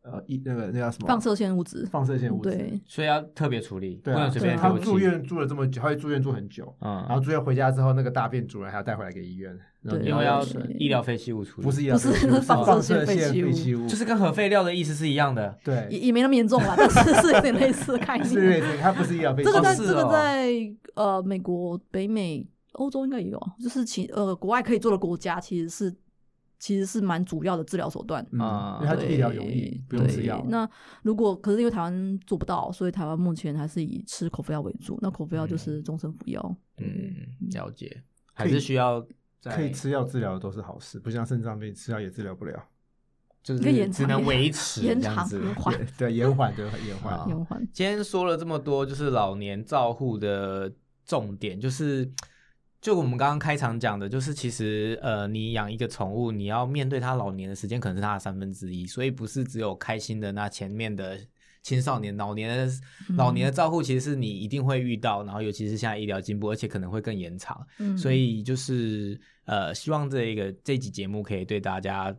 [0.03, 1.07] 呃一那个那叫什么？
[1.07, 2.81] 放射线物质，放射线物质，对。
[2.87, 4.57] 所以要特别处理，不能随便。
[4.57, 9.51] 他住院住了这么久，他会住院住很久，嗯，然后住院回家之后，那个大便主人还要带回来给医院，
[9.83, 10.43] 然后对因为要
[10.79, 13.87] 医疗废弃物处理，不是医疗不是放放射射线废弃物。
[13.87, 15.57] 就是跟核废料的意思是一样的。
[15.63, 18.29] 对，也也没那么严重啦，但是 是有点类似的概念。
[18.29, 20.49] 是类似，它不是医疗废弃物，这个在、这个哦在
[20.95, 25.95] 呃美国、北美、欧洲应该也有啊，就是其呃国外可以做的国家其实是
[26.61, 28.25] 其实是蛮主要的治疗手段。
[28.31, 30.45] 嗯，啊因为它对医疗容易，不用吃药。
[30.49, 30.69] 那
[31.03, 34.97] 如果可是因为台湾做不到，所以台湾目前还是以吃口服药为主。
[35.03, 36.57] 那口服药就是终身服药。
[36.77, 37.13] 嗯，
[37.51, 38.01] 了解，
[38.33, 39.05] 还是需要
[39.41, 42.63] 在可以吃药治疗的都是好事，不像肾脏病吃药也治疗不了。
[43.43, 45.01] 就是只能维持延。
[45.01, 47.25] 长延 缓对对，延缓对延缓啊。
[47.27, 47.59] 延缓。
[47.73, 50.71] 今天说了这么多，就是老年照护的
[51.07, 52.07] 重点，就是
[52.81, 61.19] 就我们刚刚开场讲的，就是其实呃，你养一个宠物，你要面对它老年的时间，可能是它的三分之一，所以不是只有开心的那前面的
[61.63, 62.73] 青少年、老年的
[63.17, 72.15] 老年的照护，其实是你一定会遇到，然后尤其是现在医疗进步，而且可能会更延长，嗯所以就是呃，希望这一个这集节目可以对大家。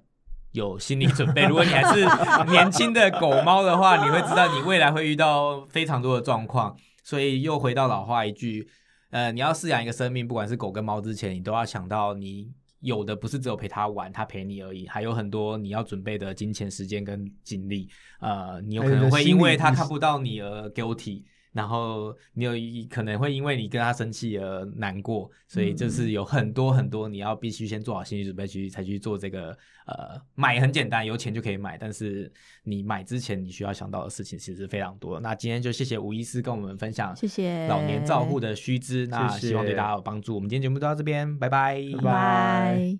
[0.53, 2.03] 有心理准备，如果你还是
[2.51, 6.75] 年轻的狗猫的话，你会知道你未来会遇到非常多的状况。
[7.05, 8.67] 所以又回到老话一句，
[9.11, 17.87] 呃，你要饲养一个生命，不管是狗跟猫之前，你都要想到你有的不是只有陪它玩，它陪你而已，还有很多你要准备的金钱、时间跟精力。
[18.19, 21.23] 呃，你有可能会因为它看不到你而 guilty。
[21.51, 22.53] 然后你有
[22.89, 29.49] 可能会因为你跟他生气而难过，所以就是有很多很多你要必须先做好心理准备去才去做这个
[29.85, 32.31] 呃买很简单，有钱就可以买，但是
[32.63, 35.19] 你买之前你需要想到的事情其实非常多。
[35.19, 40.35] 那今天就谢谢吴医师跟我们分享谢谢老年照护的须知，那希望对大家有帮助。
[40.35, 42.81] 我们今天节目就到这边，拜拜，拜拜